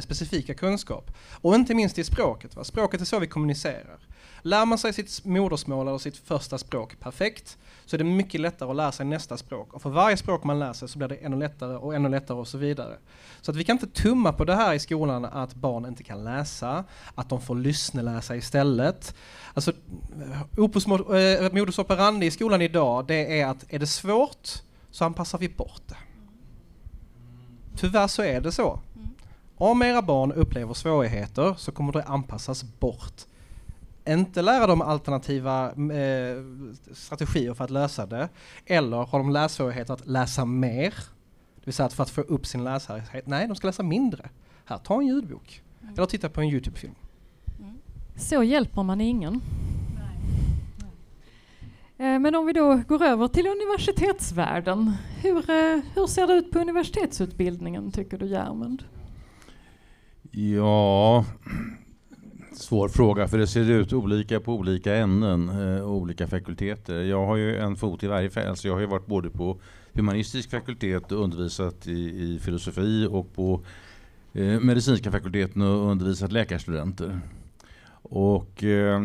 [0.00, 1.10] specifika kunskap.
[1.32, 2.56] Och inte minst i språket.
[2.56, 2.64] Va?
[2.64, 3.98] Språket är så vi kommunicerar.
[4.42, 8.70] Lär man sig sitt modersmål eller sitt första språk perfekt så är det mycket lättare
[8.70, 9.72] att lära sig nästa språk.
[9.74, 12.38] Och för varje språk man lär sig så blir det ännu lättare och ännu lättare
[12.38, 12.96] och så vidare.
[13.40, 16.24] Så att vi kan inte tumma på det här i skolan att barn inte kan
[16.24, 19.14] läsa, att de får lyssneläsa istället.
[19.54, 19.72] Alltså,
[20.56, 24.48] opus eh, modus operandi i skolan idag det är att är det svårt
[24.90, 25.96] så anpassar vi bort det.
[27.76, 28.80] Tyvärr så är det så.
[29.56, 33.26] Om era barn upplever svårigheter så kommer det anpassas bort
[34.18, 36.42] inte lära dem alternativa eh,
[36.92, 38.28] strategier för att lösa det.
[38.66, 40.94] Eller har de lässvårigheter att läsa mer,
[41.54, 43.26] det vill säga att för att få upp sin läshärighet.
[43.26, 44.28] Nej, de ska läsa mindre.
[44.64, 45.62] Här, ta en ljudbok.
[45.82, 45.94] Mm.
[45.94, 46.94] Eller titta på en Youtube-film.
[47.58, 47.78] Mm.
[48.16, 49.40] Så hjälper man ingen.
[52.00, 54.92] Eh, men om vi då går över till universitetsvärlden.
[55.22, 58.84] Hur, eh, hur ser det ut på universitetsutbildningen tycker du Järmund?
[60.30, 61.24] Ja,
[62.52, 67.02] svår fråga för det ser ut olika på olika ämnen eh, och olika fakulteter.
[67.02, 68.58] Jag har ju en fot i varje fält.
[68.58, 69.60] Så jag har ju varit både på
[69.92, 73.60] humanistisk fakultet och undervisat i, i filosofi och på
[74.32, 77.20] eh, medicinska fakulteten och undervisat läkarstudenter.
[78.02, 79.00] Och eh,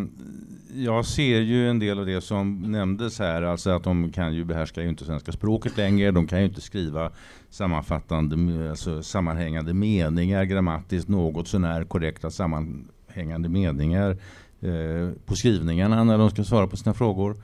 [0.73, 4.43] jag ser ju en del av det som nämndes här, alltså att de kan ju
[4.43, 7.11] behärska ju inte svenska språket längre, de kan ju inte skriva
[7.49, 14.17] sammanfattande, alltså sammanhängande meningar grammatiskt något sånär korrekta samman, hängande meningar
[14.61, 17.37] eh, på skrivningarna när de ska svara på sina frågor.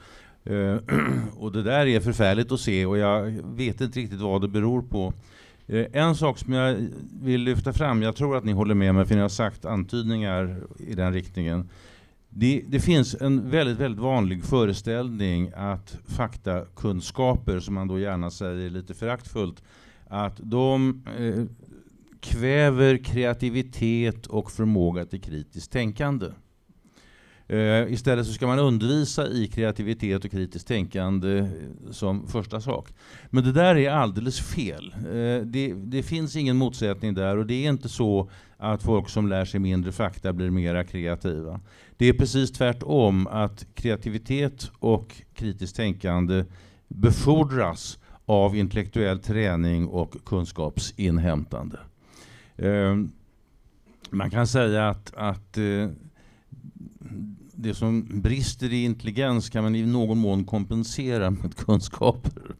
[0.43, 0.75] Eh,
[1.37, 4.81] och det där är förfärligt att se och jag vet inte riktigt vad det beror
[4.81, 5.13] på.
[5.67, 6.87] Eh, en sak som jag
[7.21, 10.57] vill lyfta fram, jag tror att ni håller med mig för ni har sagt antydningar
[10.79, 11.69] i den riktningen.
[12.29, 18.69] Det, det, finns en väldigt, väldigt vanlig föreställning att faktakunskaper, som man då gärna säger
[18.69, 19.63] lite föraktfullt,
[20.07, 21.43] att de eh,
[22.21, 26.27] kväver kreativitet och förmåga till kritiskt tänkande.
[27.53, 32.89] Uh, istället så ska man undervisa i kreativitet och kritiskt tänkande eh, som första sak.
[33.29, 34.95] Men det där är alldeles fel.
[34.97, 39.27] Uh, det, det, finns ingen motsättning där och det är inte så att folk som
[39.27, 41.59] lär sig mindre fakta blir mera kreativa.
[41.97, 46.45] Det är precis tvärtom, att kreativitet och kritiskt tänkande
[46.87, 51.79] befordras av intellektuell träning och kunskapsinhämtande.
[52.61, 53.11] Ehm,
[54.09, 55.89] man kan säga att, att eh,
[57.55, 62.55] det som brister i intelligens kan man i någon mån kompensera med kunskaper.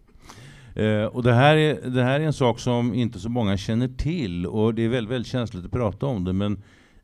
[0.76, 3.88] Eh, och det här, är, det här är en sak som inte så många känner
[3.88, 6.34] till och det är väldigt, väldigt känsligt att prata om det.
[6.34, 6.64] Men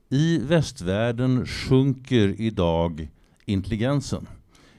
[0.09, 3.07] i västvärlden sjunker idag
[3.45, 4.27] intelligensen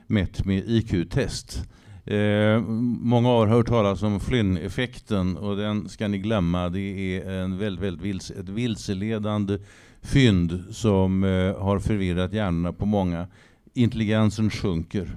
[0.06, 1.68] mätt med IQ-test.
[2.10, 2.60] Eh,
[3.00, 6.68] många har hört talas om Flynn-effekten och den ska ni glömma.
[6.68, 9.58] Det är en väldigt, väldigt vilse, ett vilseledande
[10.02, 13.26] fynd som eh, har förvirrat hjärnorna på många.
[13.74, 15.16] Intelligensen sjunker.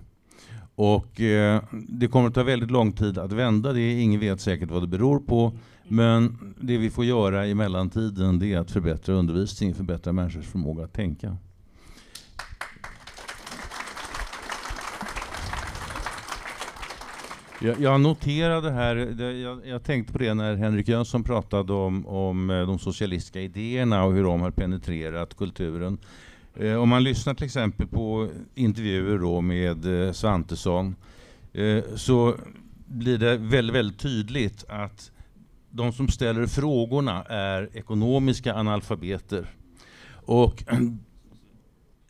[0.76, 4.02] Och eh, det kommer att ta väldigt lång tid att vända det.
[4.02, 5.58] Ingen vet säkert vad det beror på.
[5.88, 10.84] Men det vi får göra i mellantiden det är att förbättra undervisningen, förbättra människors förmåga
[10.84, 11.38] att tänka.
[17.64, 22.50] Jag, jag noterade här, jag, jag, tänkte på det när Henrik Jönsson pratade om, om
[22.50, 25.98] eh, de socialistiska idéerna och hur de har penetrerat kulturen.
[26.56, 30.96] Eh, om man lyssnar till exempel på intervjuer då med eh, Svantesson
[31.54, 32.36] eh, så
[32.86, 35.12] blir det väldigt, väldigt tydligt att
[35.70, 39.46] de som ställer frågorna är ekonomiska analfabeter.
[40.14, 40.64] Och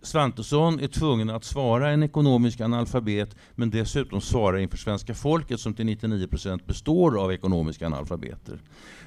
[0.01, 5.73] Svantesson är tvungen att svara en ekonomisk analfabet men dessutom svara inför svenska folket som
[5.73, 8.59] till 99% består av ekonomiska analfabeter.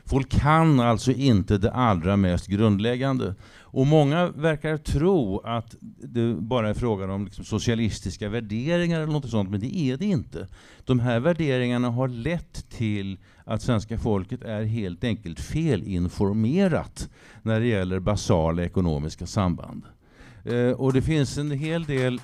[0.05, 3.35] Folk kan alltså inte det allra mest grundläggande.
[3.61, 9.31] Och Många verkar tro att det bara är frågan om liksom socialistiska värderingar eller något
[9.31, 10.49] sånt, men det är det inte.
[10.85, 17.11] De här värderingarna har lett till att svenska folket är helt enkelt felinformerat
[17.43, 19.83] när det gäller basala ekonomiska samband.
[20.45, 22.21] Eh, och det finns en hel del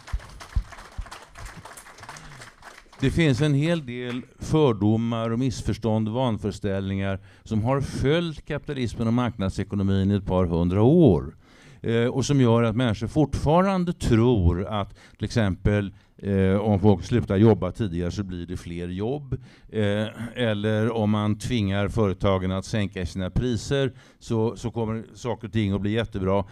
[3.01, 9.15] det finns en hel del fördomar och missförstånd och vanföreställningar som har följt kapitalismen och
[9.15, 11.35] marknadsekonomin i ett par hundra år.
[11.83, 17.37] Eh, och som gör att människor fortfarande tror att till exempel eh, om folk slutar
[17.37, 19.37] jobba tidigare så blir det fler jobb.
[19.69, 25.53] Eh, eller om man tvingar företagen att sänka sina priser så, så kommer saker och
[25.53, 26.45] ting att bli jättebra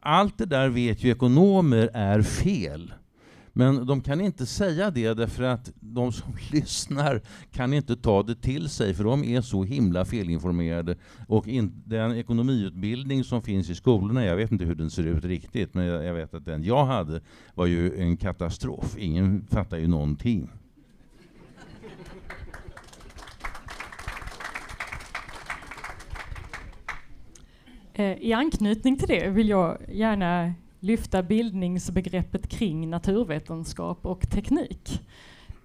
[0.00, 2.92] allt det där vet ju ekonomer är fel.
[3.58, 7.20] Men de kan inte säga det därför att de som lyssnar
[7.52, 10.96] kan inte ta det till sig för de är så himla felinformerade.
[11.28, 15.24] Och in, den ekonomiutbildning som finns i skolorna, jag vet inte hur den ser ut
[15.24, 17.20] riktigt, men jag, jag vet att den jag hade
[17.54, 18.96] var ju en katastrof.
[18.98, 20.50] Ingen fattar ju någonting.
[27.98, 35.02] Eh, I anknytning till det vill jag gärna lyfta bildningsbegreppet kring naturvetenskap och teknik.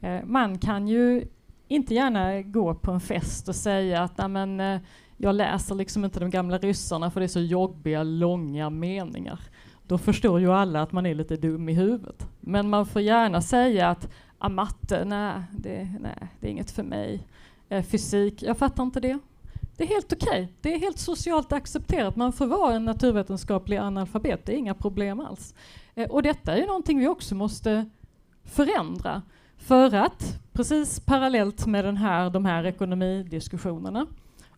[0.01, 1.27] Eh, man kan ju
[1.67, 4.79] inte gärna gå på en fest och säga att men, eh,
[5.17, 9.39] jag läser liksom inte de gamla ryssarna för det är så jobbiga, långa meningar.
[9.87, 12.27] Då förstår ju alla att man är lite dum i huvudet.
[12.39, 16.83] Men man får gärna säga att ah, matte, nej det, nej, det är inget för
[16.83, 17.27] mig.
[17.91, 19.19] fysik, jag fattar inte det.
[19.77, 20.43] Det är helt okej.
[20.43, 20.47] Okay.
[20.61, 22.15] Det är helt socialt accepterat.
[22.15, 24.45] Man får vara en naturvetenskaplig analfabet.
[24.45, 25.55] Det är inga problem alls.
[25.95, 27.89] Eh, och detta är ju någonting vi också måste
[28.43, 29.21] förändra.
[29.57, 34.07] För att, precis parallellt med den här, de här ekonomidiskussionerna,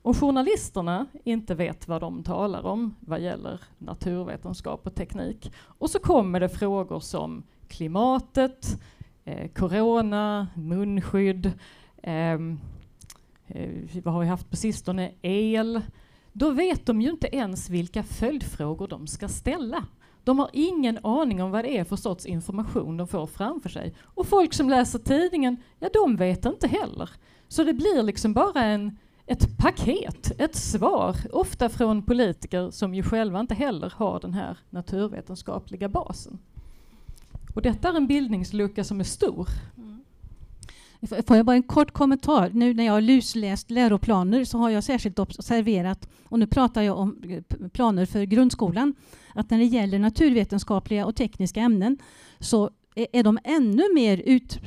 [0.02, 6.00] om journalisterna inte vet vad de talar om vad gäller naturvetenskap och teknik och så
[6.00, 8.82] kommer det frågor som klimatet,
[9.24, 11.52] eh, corona, munskydd,
[12.04, 12.40] eh, eh,
[13.48, 13.70] Eh,
[14.04, 15.82] vad har vi haft på sistone, el,
[16.34, 19.86] då vet de ju inte ens vilka följdfrågor de ska ställa.
[20.24, 23.94] De har ingen aning om vad det är för sorts information de får framför sig.
[24.02, 27.10] Och folk som läser tidningen, ja de vet inte heller.
[27.48, 33.04] Så det blir liksom bara en, ett paket, ett svar, ofta från politiker som ju
[33.04, 36.40] själva inte heller har den här naturvetenskapliga basen.
[37.56, 39.48] Och detta är en bildningslucka som är stor.
[39.78, 39.95] Mm.
[41.28, 42.52] Får jag bara en kort kommentar?
[42.54, 46.98] Nu när jag har lusläst läroplaner så har jag särskilt observerat, och nu pratar jag
[46.98, 48.94] om eh, planer för grundskolan,
[49.34, 51.98] att när det gäller naturvetenskapliga och tekniska ämnen
[52.40, 54.60] så är de ännu mer ut,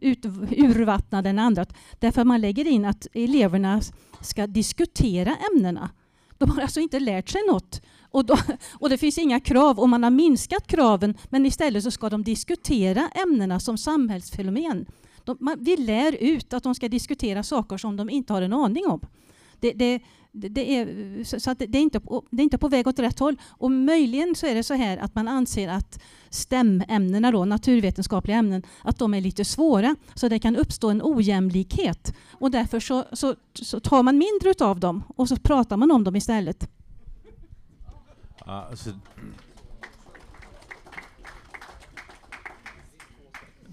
[0.00, 1.66] ut, urvattnade än andra.
[1.98, 3.80] Därför man lägger in att eleverna
[4.20, 5.90] ska diskutera ämnena.
[6.38, 7.82] De har alltså inte lärt sig något.
[8.10, 8.38] Och, då,
[8.72, 12.22] och, det finns inga krav, och man har minskat kraven, men istället så ska de
[12.22, 14.86] diskutera ämnena som samhällsfenomen.
[15.26, 18.52] De, man, vi lär ut att de ska diskutera saker som de inte har en
[18.52, 19.00] aning om.
[19.60, 22.98] Det, det, det är, så att det, är inte, det är inte på väg åt
[22.98, 23.36] rätt håll.
[23.48, 28.62] Och möjligen så är det så här att man anser att stämämnena, då, naturvetenskapliga ämnen,
[28.82, 32.14] att de är lite svåra, så det kan uppstå en ojämlikhet.
[32.32, 36.04] Och därför så, så, så tar man mindre av dem och så pratar man om
[36.04, 36.70] dem istället.
[38.38, 38.90] Alltså,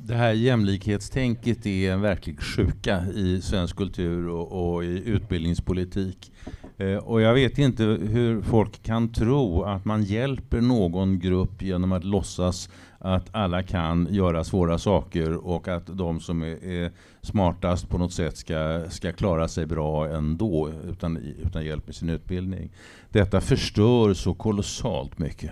[0.06, 6.32] det här jämlikhetstänket är en verklig sjuka i svensk kultur och, och i utbildningspolitik.
[6.78, 11.92] Eh, och jag vet inte hur folk kan tro att man hjälper någon grupp genom
[11.92, 17.90] att låtsas att alla kan göra svåra saker och att de som är, är smartast
[17.90, 22.72] på något sätt ska, ska klara sig bra ändå utan, utan hjälp med sin utbildning.
[23.10, 25.52] Detta förstör så kolossalt mycket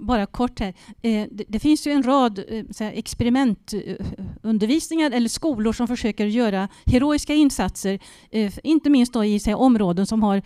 [0.00, 0.74] bara kort här.
[1.02, 7.34] Eh, det, finns ju en rad eh, experimentundervisningar eh, eller skolor som försöker göra heroiska
[7.34, 7.98] insatser,
[8.62, 10.42] inte minst då i områden som har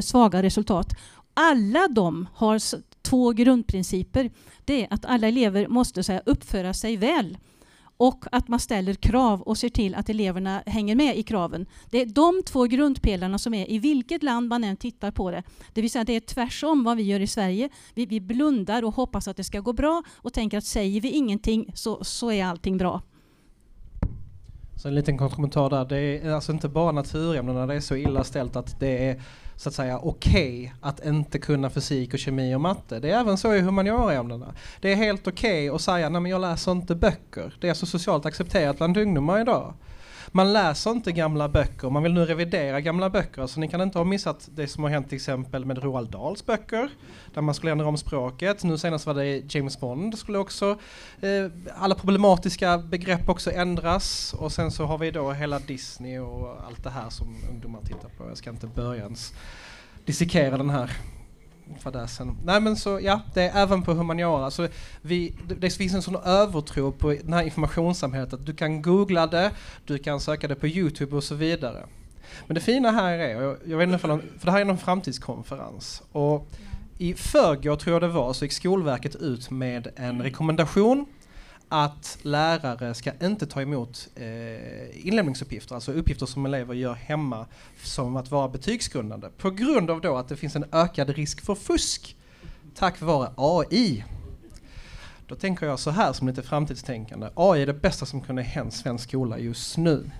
[0.00, 0.86] svaga resultat.
[1.34, 2.60] Alla de har
[3.02, 4.30] två grundprinciper.
[4.64, 7.38] Det är att alla elever måste uppföra sig väl
[7.96, 11.66] och att man ställer krav och ser till att eleverna hänger med i kraven.
[11.90, 15.42] Det är de två grundpelarna som är i vilket land man än tittar på det.
[15.72, 17.68] Det vill säga det är tvärsom vad vi gör i Sverige.
[17.94, 21.10] Vi, vi blundar och hoppas att det ska gå bra och tänker att säger vi
[21.10, 23.02] ingenting så, så är allting bra.
[24.76, 25.84] Så en liten kommentar där.
[25.84, 29.22] Det är alltså inte bara naturämnena det är så illa ställt att det är
[29.56, 33.00] så att säga okej okay att inte kunna fysik och kemi och matte.
[33.00, 34.54] Det är även så i humanioraämnena.
[34.80, 37.56] Det är helt okej okay att säga nej men jag läser inte böcker.
[37.60, 39.74] Det är så socialt accepterat bland ungdomar idag.
[40.36, 43.46] Man läser inte gamla böcker, man vill nu revidera gamla böcker.
[43.46, 46.46] Så ni kan inte ha missat det som har hänt till exempel med Roald Dahls
[46.46, 46.90] böcker.
[47.34, 48.64] Där man skulle ändra om språket.
[48.64, 50.78] Nu senast var det James Bond skulle också
[51.20, 54.34] eh, alla problematiska begrepp också ändras.
[54.38, 58.08] Och sen så har vi då hela Disney och allt det här som ungdomar tittar
[58.08, 58.28] på.
[58.28, 59.32] Jag ska inte börja ens
[60.04, 60.90] dissekera den här
[61.80, 62.36] fadäsen.
[62.44, 64.50] Nej men så ja, det är även på humaniora.
[64.50, 64.68] Så
[65.02, 69.50] vi, det finns en sån övertro på det här informationssamhället att du kan googla det,
[69.84, 71.86] du kan söka det på Youtube och så vidare.
[72.46, 74.78] Men det fina här är, jag, jag vet inte för, för det här är en
[74.78, 76.48] framtidskonferens och
[76.98, 81.06] i förrgår tror jag det var så gick Skolverket ut med en rekommendation
[81.68, 87.46] att lärare ska inte ta emot eh, inlämningsuppgifter, alltså uppgifter som elever gör hemma
[87.82, 89.28] som att vara betygsgrundande.
[89.36, 92.16] På grund av då att det finns en ökad risk för fusk
[92.74, 94.04] tack vare AI.
[95.26, 97.28] Då tänker jag så här som lite framtidstänkande.
[97.34, 100.10] AI är det bästa som kunde hänt svensk skola just nu.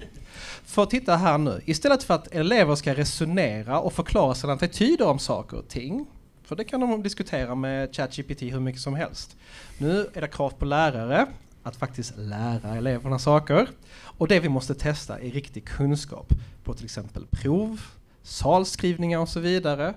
[0.64, 5.18] För titta här nu, istället för att elever ska resonera och förklara sina attityder om
[5.18, 6.06] saker och ting
[6.44, 9.36] för det kan de diskutera med ChatGPT hur mycket som helst.
[9.78, 11.26] Nu är det krav på lärare
[11.62, 13.68] att faktiskt lära eleverna saker.
[14.02, 16.32] Och det vi måste testa är riktig kunskap
[16.64, 17.80] på till exempel prov,
[18.22, 19.94] salskrivningar och så vidare.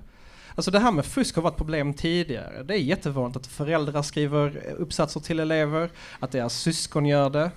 [0.55, 2.63] Alltså det här med fusk har varit problem tidigare.
[2.63, 7.51] Det är jättevanligt att föräldrar skriver uppsatser till elever, att deras syskon gör det.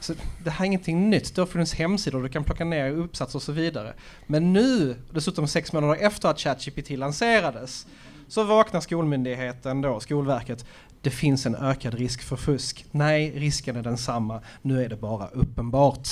[0.00, 1.34] Så det här är ingenting nytt.
[1.34, 3.94] Det har funnits hemsidor, du kan plocka ner uppsatser och så vidare.
[4.26, 7.86] Men nu, dessutom sex månader efter att ChatGPT lanserades,
[8.28, 10.66] så vaknar Skolmyndigheten då, Skolverket.
[11.00, 12.86] Det finns en ökad risk för fusk.
[12.90, 14.40] Nej, risken är densamma.
[14.62, 16.08] Nu är det bara uppenbart.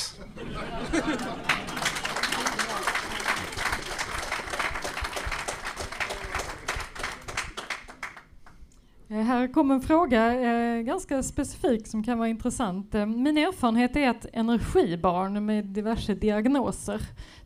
[9.08, 12.94] Eh, här kommer en fråga, eh, ganska specifik, som kan vara intressant.
[12.94, 17.00] Eh, min erfarenhet är att energibarn med diverse diagnoser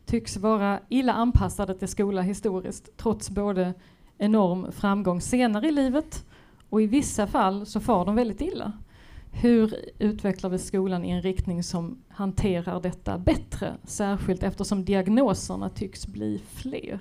[0.05, 3.73] tycks vara illa anpassade till skola historiskt, trots både
[4.19, 6.25] enorm framgång senare i livet
[6.69, 8.73] och i vissa fall så far de väldigt illa.
[9.31, 13.75] Hur utvecklar vi skolan i en riktning som hanterar detta bättre?
[13.83, 16.99] Särskilt eftersom diagnoserna tycks bli fler.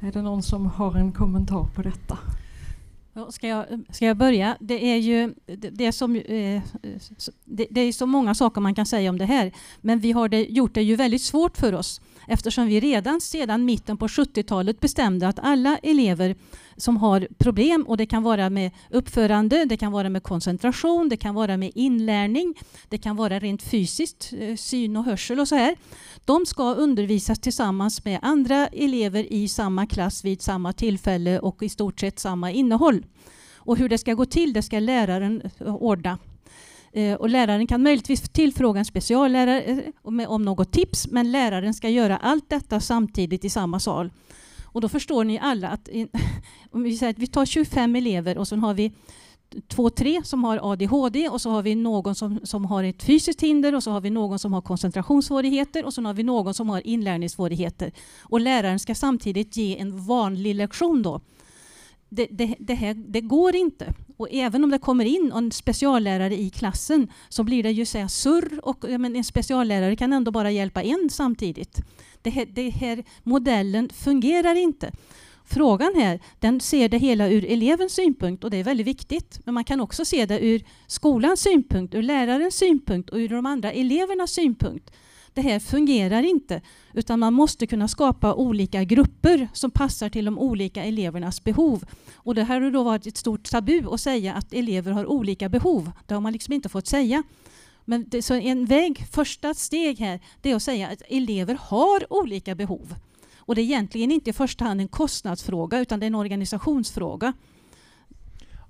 [0.00, 2.18] Är det någon som har en kommentar på detta?
[3.30, 4.56] Ska jag, ska jag börja?
[4.60, 6.62] Det är ju det, det är som, eh,
[7.44, 10.28] det, det, är så många saker man kan säga om det här, men vi har
[10.28, 14.80] det, gjort det ju väldigt svårt för oss eftersom vi redan sedan mitten på 70-talet
[14.80, 16.36] bestämde att alla elever
[16.76, 21.16] som har problem, och det kan vara med uppförande, det kan vara med koncentration, det
[21.16, 22.54] kan vara med inlärning,
[22.88, 25.76] det kan vara rent fysiskt, eh, syn och hörsel och så här.
[26.24, 31.68] De ska undervisas tillsammans med andra elever i samma klass vid samma tillfälle och i
[31.68, 33.04] stort sett samma innehåll.
[33.56, 36.18] Och hur det ska gå till, det ska läraren eh, ordna.
[36.92, 41.88] Eh, och läraren kan möjligtvis tillfråga en speciallärare eh, om något tips, men läraren ska
[41.88, 44.10] göra allt detta samtidigt i samma sal.
[44.64, 45.88] Och då förstår ni alla att
[46.70, 48.92] om vi säger att vi tar 25 elever och så har vi
[49.68, 53.40] två, tre som har ADHD och så har vi någon som, som har ett fysiskt
[53.40, 56.68] hinder och så har vi någon som har koncentrationssvårigheter och så har vi någon som
[56.70, 57.92] har inlärningssvårigheter.
[58.20, 61.20] Och läraren ska samtidigt ge en vanlig lektion då.
[62.08, 63.94] Det, det, det, här, det går inte.
[64.20, 68.08] Och även om det kommer in en speciallärare i klassen så blir det ju så
[68.08, 71.80] surr och men en speciallärare kan ändå bara hjälpa en samtidigt.
[72.22, 74.92] Det här, det här modellen fungerar inte.
[75.44, 79.40] Frågan här, den ser det hela ur elevens synpunkt och det är väldigt viktigt.
[79.44, 83.46] Men man kan också se det ur skolans synpunkt, ur lärarens synpunkt och ur de
[83.46, 84.90] andra elevernas synpunkt.
[85.34, 86.60] Det här fungerar inte,
[86.94, 91.84] utan man måste kunna skapa olika grupper som passar till de olika elevernas behov.
[92.14, 95.48] Och det här har då varit ett stort tabu att säga att elever har olika
[95.48, 95.90] behov.
[96.06, 97.22] Det har man liksom inte fått säga.
[97.84, 102.12] Men det, så en väg, första steg här, det är att säga att elever har
[102.12, 102.94] olika behov.
[103.38, 107.32] Och det är egentligen inte i första hand en kostnadsfråga utan det är en organisationsfråga.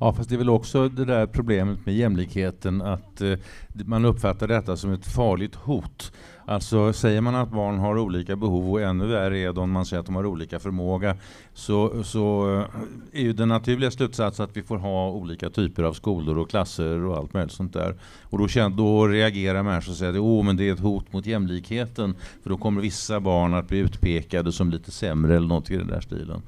[0.01, 3.39] Ja, fast det är väl också det där problemet med jämlikheten att eh,
[3.85, 6.13] man uppfattar detta som ett farligt hot.
[6.51, 9.87] Alltså säger man att barn har olika behov och ännu värre är det om man
[9.87, 11.17] säger att de har olika förmåga
[11.55, 15.93] så, så eh, är ju den naturliga slutsatsen att vi får ha olika typer av
[15.93, 17.95] skolor och klasser och allt möjligt sånt där.
[18.23, 21.13] Och då, känner, då reagerar människor och säger att oh, men det är ett hot
[21.13, 25.71] mot jämlikheten för då kommer vissa barn att bli utpekade som lite sämre eller något
[25.71, 26.43] i den där stilen.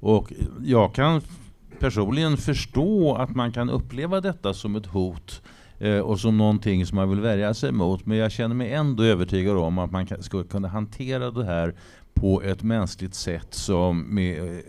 [0.00, 0.32] Och
[0.64, 1.20] jag kan
[1.78, 5.42] personligen förstå att man kan uppleva detta som ett hot
[5.78, 8.06] eh, och som någonting som man vill värja sig mot.
[8.06, 11.74] Men jag känner mig ändå övertygad om att man skulle kunna hantera det här
[12.14, 14.60] på ett mänskligt sätt som med eh,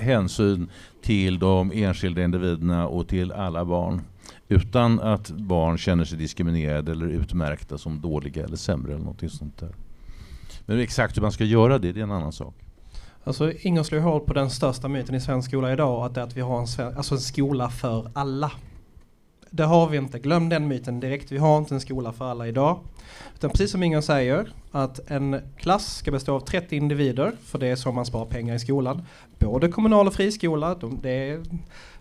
[0.00, 0.70] hänsyn
[1.02, 4.00] till de enskilda individerna och till alla barn.
[4.48, 9.58] Utan att barn känner sig diskriminerade eller utmärkta som dåliga eller sämre eller något sånt
[9.58, 9.74] där.
[10.66, 12.54] Men exakt hur man ska göra det, det är en annan sak.
[13.24, 16.24] Alltså Inger slår hål på den största myten i svensk skola idag, att det är
[16.24, 18.52] att vi har en, alltså en skola för alla.
[19.56, 21.32] Det har vi inte, glöm den myten direkt.
[21.32, 22.78] Vi har inte en skola för alla idag.
[23.34, 27.66] Utan precis som Inger säger, att en klass ska bestå av 30 individer, för det
[27.66, 29.02] är så man sparar pengar i skolan.
[29.38, 31.42] Både kommunal och friskola, de, det är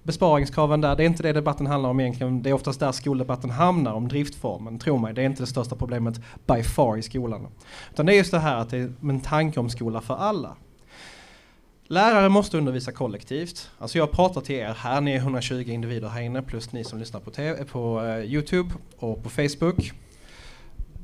[0.03, 2.43] besparingskraven där, det är inte det debatten handlar om egentligen.
[2.43, 4.79] Det är oftast där skoldebatten hamnar, om driftformen.
[4.79, 7.47] Tro mig, det är inte det största problemet by far i skolan.
[7.93, 10.55] Utan det är just det här att det är en tanke om skola för alla.
[11.87, 13.69] Lärare måste undervisa kollektivt.
[13.77, 16.99] Alltså jag pratar till er här, ni är 120 individer här inne plus ni som
[16.99, 19.91] lyssnar på, TV, på uh, Youtube och på Facebook.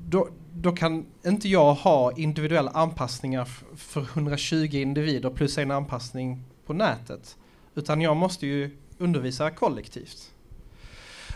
[0.08, 6.74] Då, då, kan inte jag ha individuella anpassningar för 120 individer plus en anpassning på
[6.74, 7.38] nätet.
[7.76, 10.32] Utan jag måste ju undervisa kollektivt.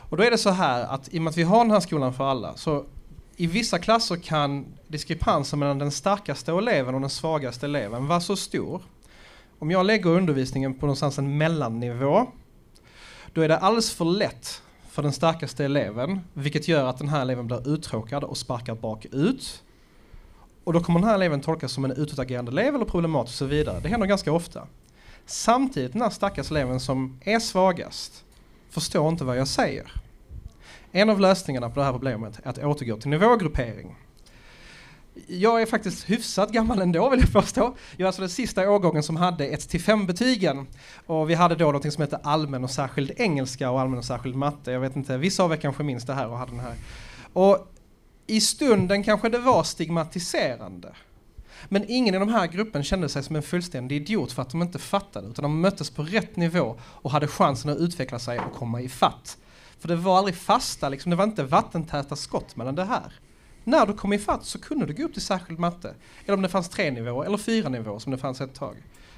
[0.09, 1.79] Och då är det så här att i och med att vi har den här
[1.79, 2.85] skolan för alla så
[3.35, 8.35] i vissa klasser kan diskrepansen mellan den starkaste eleven och den svagaste eleven vara så
[8.35, 8.81] stor
[9.59, 12.27] om jag lägger undervisningen på någonstans en mellannivå,
[13.33, 17.21] då är det alldeles för lätt för den starkaste eleven, vilket gör att den här
[17.21, 19.63] eleven blir uttråkad och sparkar bakut.
[20.63, 23.45] Och då kommer den här eleven tolkas som en utåtagerande elev eller problematisk och så
[23.45, 23.79] vidare.
[23.79, 24.67] Det händer ganska ofta.
[25.25, 28.25] Samtidigt den här stackars eleven som är svagast
[28.69, 29.91] förstår inte vad jag säger.
[30.91, 33.95] En av lösningarna på det här problemet är att återgå till nivågruppering
[35.27, 37.75] jag är faktiskt hyfsat gammal ändå vill jag påstå.
[37.91, 40.67] Jag är alltså den sista årgången som hade 1-5 betygen.
[41.05, 44.35] Och vi hade då något som hette allmän och särskild engelska och allmän och särskild
[44.35, 44.71] matte.
[44.71, 46.75] Jag vet inte, vissa av er kanske minns det här och hade den här.
[47.33, 47.71] Och
[48.27, 50.95] i stunden kanske det var stigmatiserande.
[51.69, 54.61] Men ingen i de här gruppen kände sig som en fullständig idiot för att de
[54.61, 58.53] inte fattade utan de möttes på rätt nivå och hade chansen att utveckla sig och
[58.53, 59.37] komma i fatt.
[59.79, 63.13] För det var aldrig fasta, liksom, det var inte vattentäta skott mellan det här.
[63.67, 65.95] När du kom ifatt så kunde du gå upp till särskild matte.
[66.25, 68.75] Eller om det fanns tre nivåer eller fyra nivåer som det fanns ett tag.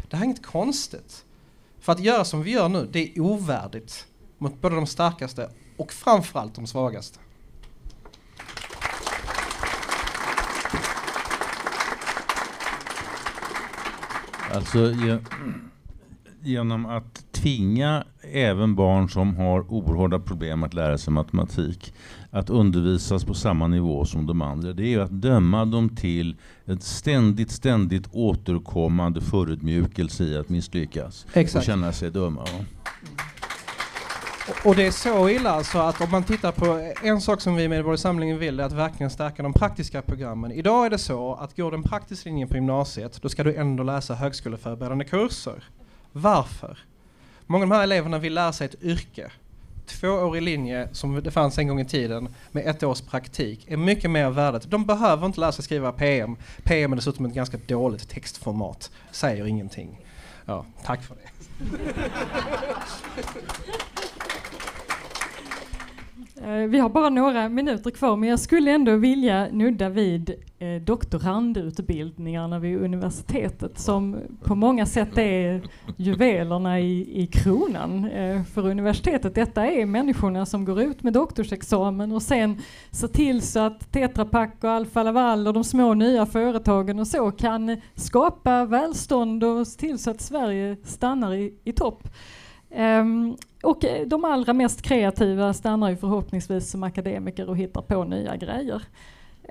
[0.09, 1.25] Det här är inget konstigt.
[1.79, 5.93] För att göra som vi gör nu, det är ovärdigt mot både de starkaste och
[5.93, 7.19] framförallt de svagaste.
[14.53, 14.93] Alltså
[16.41, 21.93] genom att tvinga även barn som har oerhörda problem att lära sig matematik
[22.31, 24.73] att undervisas på samma nivå som de andra.
[24.73, 26.35] Det är att döma dem till
[26.65, 31.55] en ständigt, ständigt återkommande förödmjukelse i att misslyckas Exakt.
[31.55, 32.41] och känna sig dumma.
[34.65, 37.63] Och det är så illa alltså att om man tittar på en sak som vi
[37.63, 40.51] i Medborgarsamlingen vill är att verkligen stärka de praktiska programmen.
[40.51, 43.83] Idag är det så att går den praktiska linjen på gymnasiet då ska du ändå
[43.83, 45.63] läsa högskoleförberedande kurser.
[46.11, 46.77] Varför?
[47.47, 49.31] Många av de här eleverna vill lära sig ett yrke.
[49.85, 54.11] Tvåårig linje som det fanns en gång i tiden med ett års praktik är mycket
[54.11, 54.71] mer värdet.
[54.71, 56.37] De behöver inte lära sig skriva PM.
[56.63, 58.91] PM är dessutom ett ganska dåligt textformat.
[59.11, 60.05] Säger ingenting.
[60.45, 61.27] Ja, tack för det.
[66.41, 70.81] Eh, vi har bara några minuter kvar men jag skulle ändå vilja nudda vid eh,
[70.81, 75.61] doktorandutbildningarna vid universitetet som på många sätt är
[75.97, 79.35] juvelerna i, i kronan eh, för universitetet.
[79.35, 82.61] Detta är människorna som går ut med doktorsexamen och sen
[82.91, 87.07] ser till så att Tetra Pak och Alfa Laval och de små nya företagen och
[87.07, 92.09] så kan skapa välstånd och se till så att Sverige stannar i, i topp.
[92.70, 98.03] Um, och eh, de allra mest kreativa stannar ju förhoppningsvis som akademiker och hittar på
[98.03, 98.82] nya grejer.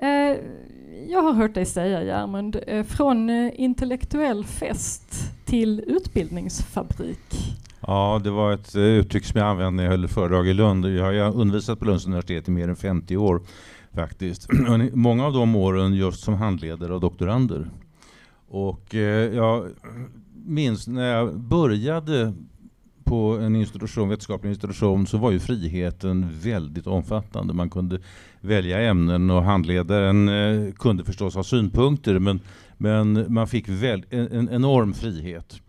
[0.03, 0.37] Uh,
[1.07, 7.55] jag har hört dig säga Järmund, uh, eh, från uh, intellektuell fest till utbildningsfabrik.
[7.79, 10.85] Ja, det var ett uttryck som jag använde när jag höll föredrag i Lund.
[10.85, 13.41] Jag har undervisat på Lunds universitet i mer än 50 år
[13.93, 14.47] faktiskt.
[14.93, 17.69] Många av de åren just som handledare och doktorander.
[18.47, 18.93] Och
[19.33, 19.69] jag
[20.45, 22.33] minns när jag började
[23.07, 27.53] på en institution, vetenskaplig institution så var ju friheten väldigt omfattande.
[27.53, 27.99] Man kunde
[28.41, 32.39] välja ämnen och handledaren eh, kunde förstås ha synpunkter men,
[32.77, 35.61] men man fick väl, en, en enorm frihet.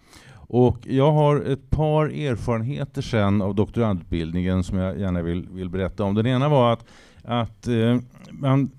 [0.50, 6.04] Och jag har ett par erfarenheter sen av doktorandutbildningen som jag gärna vill, vill berätta
[6.04, 6.14] om.
[6.14, 6.84] Den ena var att,
[7.24, 7.98] att eh,
[8.30, 8.70] man,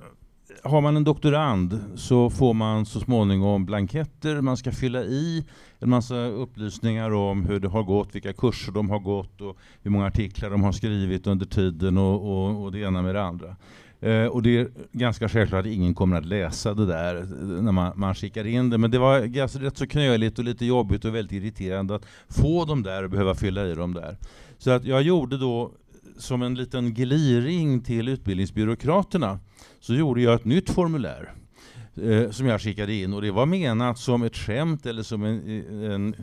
[0.63, 5.45] har man en doktorand så får man så småningom blanketter man ska fylla i,
[5.79, 9.91] en massa upplysningar om hur det har gått, vilka kurser de har gått och hur
[9.91, 13.55] många artiklar de har skrivit under tiden och, och, och det ena med det andra.
[14.01, 17.27] Eh, och det är ganska självklart att ingen kommer att läsa det där
[17.61, 18.77] när man, man skickar in det.
[18.77, 22.65] Men det var alltså, rätt så knöligt och lite jobbigt och väldigt irriterande att få
[22.65, 24.17] dem där och behöva fylla i dem där.
[24.57, 25.71] Så att jag gjorde då
[26.17, 29.39] som en liten gliring till utbildningsbyråkraterna
[29.79, 31.33] så gjorde jag ett nytt formulär
[32.03, 35.91] eh, som jag skickade in och det var menat som ett skämt eller som en,
[35.91, 36.15] en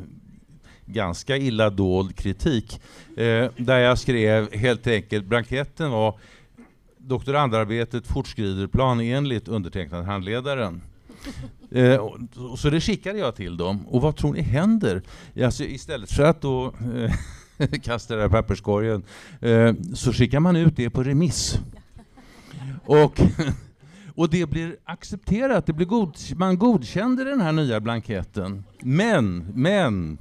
[0.87, 2.81] ganska illa dold kritik.
[3.17, 6.19] Eh, där jag skrev helt enkelt, blanketten var
[6.99, 10.83] doktorandarbetet fortskrider planenligt undertecknad handledaren.
[11.71, 13.87] Eh, och, så det skickade jag till dem.
[13.89, 15.03] Och vad tror ni händer?
[15.45, 16.75] Alltså, istället för att då
[17.59, 19.03] eh, kasta det här papperskorgen
[19.41, 21.59] eh, så skickar man ut det på remiss.
[22.87, 23.21] Och,
[24.15, 28.65] och det blir accepterat, det blir god, man godkände den här nya blanketten.
[28.81, 30.19] Men, men,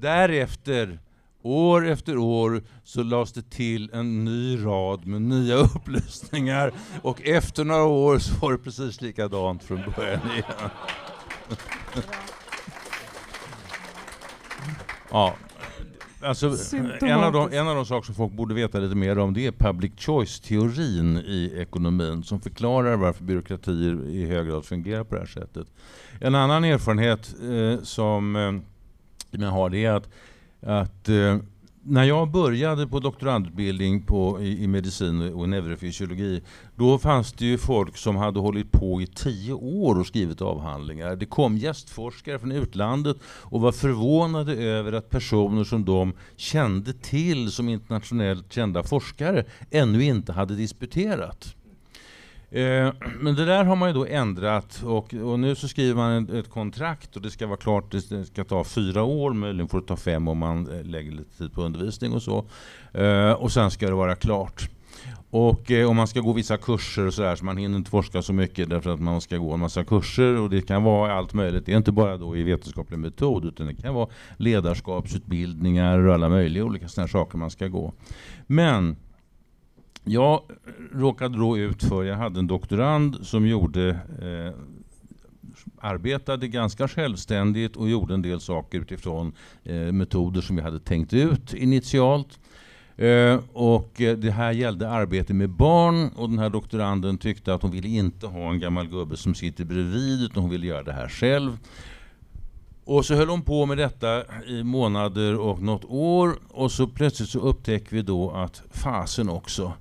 [0.00, 0.98] därefter
[1.42, 6.72] År efter år så lades det till en ny rad med nya upplysningar
[7.02, 10.70] och efter några år så var det precis likadant från början igen.
[15.10, 15.34] ja,
[16.20, 16.56] alltså,
[17.00, 19.46] en, av de, en av de saker som folk borde veta lite mer om det
[19.46, 25.20] är public choice-teorin i ekonomin som förklarar varför byråkratier i hög grad fungerar på det
[25.20, 25.66] här sättet.
[26.20, 30.08] En annan erfarenhet eh, som eh, jag har det är att
[30.60, 31.36] att eh,
[31.88, 36.42] när jag började på doktorandutbildning på, i, i medicin och neurofysiologi,
[36.76, 41.16] då fanns det ju folk som hade hållit på i tio år och skrivit avhandlingar.
[41.16, 47.50] Det kom gästforskare från utlandet och var förvånade över att personer som de kände till
[47.50, 51.54] som internationellt kända forskare ännu inte hade disputerat.
[52.50, 56.24] Eh, men det där har man ju då ändrat och, och nu så skriver man
[56.24, 59.80] ett, ett, kontrakt och det ska vara klart, det ska ta fyra år, möjligen får
[59.80, 62.44] det ta fem om man eh, lägger lite tid på undervisning och så.
[62.92, 64.70] Eh, och sen ska det vara klart.
[65.30, 68.22] Och eh, om man ska gå vissa kurser och sådär så man hinner inte forska
[68.22, 71.34] så mycket därför att man ska gå en massa kurser och det kan vara allt
[71.34, 71.66] möjligt.
[71.66, 76.28] Det är inte bara då i vetenskaplig metod utan det kan vara ledarskapsutbildningar och alla
[76.28, 77.92] möjliga olika sådana saker man ska gå.
[78.46, 78.96] Men
[80.04, 80.42] jag
[80.92, 83.88] råkade då ut för, jag hade en doktorand som gjorde
[84.22, 84.60] eh,
[85.80, 89.32] arbetade ganska självständigt och gjorde en del saker utifrån
[89.64, 92.38] eh, metoder som vi hade tänkt ut initialt.
[92.96, 97.62] Eh, och eh, det här gällde arbete med barn och den här doktoranden tyckte att
[97.62, 100.92] hon ville inte ha en gammal gubbe som sitter bredvid utan hon ville göra det
[100.92, 101.58] här själv.
[102.84, 107.28] Och så höll hon på med detta i månader och något år och så plötsligt
[107.28, 109.72] så upptäcker vi då att fasen också,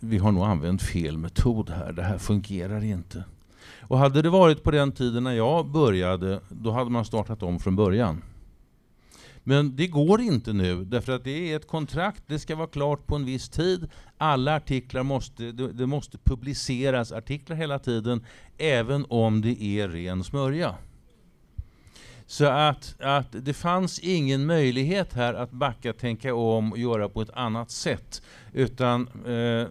[0.00, 3.24] vi har nog använt fel metod här, det här fungerar inte.
[3.80, 7.58] Och hade det varit på den tiden när jag började, då hade man startat om
[7.58, 8.22] från början.
[9.44, 13.06] Men det går inte nu, därför att det är ett kontrakt, det ska vara klart
[13.06, 13.88] på en viss tid.
[14.18, 18.24] Alla artiklar måste, det måste publiceras artiklar hela tiden,
[18.58, 20.74] även om det är ren smörja.
[22.26, 27.22] Så att, att det fanns ingen möjlighet här att backa, tänka om och göra på
[27.22, 28.22] ett annat sätt.
[28.52, 29.68] Utan eh,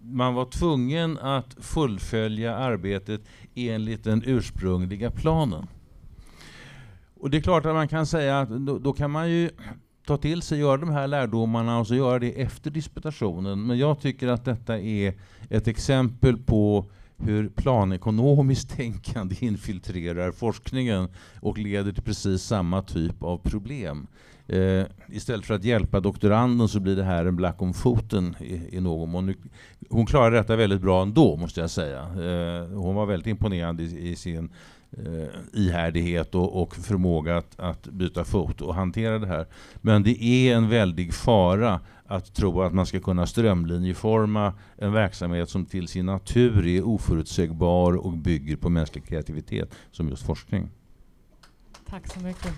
[0.00, 3.20] man var tvungen att fullfölja arbetet
[3.54, 5.66] enligt den ursprungliga planen.
[7.14, 9.50] Och det är klart att man kan säga att då, då, kan man ju
[10.06, 13.66] ta till sig, göra de här lärdomarna och så göra det efter disputationen.
[13.66, 15.14] Men jag tycker att detta är
[15.50, 16.90] ett exempel på
[17.22, 21.08] hur planekonomiskt tänkande infiltrerar forskningen
[21.40, 24.06] och leder till precis samma typ av problem.
[24.52, 28.76] Eh, istället för att hjälpa doktoranden så blir det här en black om foten i,
[28.76, 29.34] i någon mån.
[29.90, 32.00] Hon klarade detta väldigt bra ändå, måste jag säga.
[32.00, 34.50] Eh, hon var väldigt imponerande i, i sin
[34.92, 39.46] eh, ihärdighet och, och förmåga att, att, byta fot och hantera det här.
[39.76, 41.80] Men det är en väldig fara
[42.10, 47.96] att tro att man ska kunna strömlinjeforma en verksamhet som till sin natur är oförutsägbar
[47.96, 50.70] och bygger på mänsklig kreativitet, som just forskning.
[51.86, 52.54] Tack så mycket.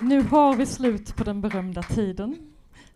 [0.00, 2.36] Nu har vi slut på den berömda tiden.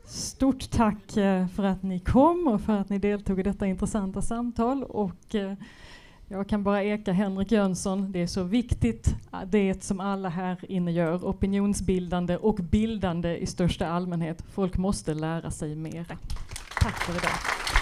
[0.05, 4.23] Stort tack eh, för att ni kom och för att ni deltog i detta intressanta
[4.23, 4.85] samtal.
[4.85, 5.53] Och eh,
[6.33, 10.65] jag kan bara eka Henrik Jönsson, det är så viktigt äh, det som alla här
[10.69, 14.45] inne gör, opinionsbildande och bildande i största allmänhet.
[14.53, 16.19] Folk måste lära sig mera.
[16.81, 17.80] Tack för idag.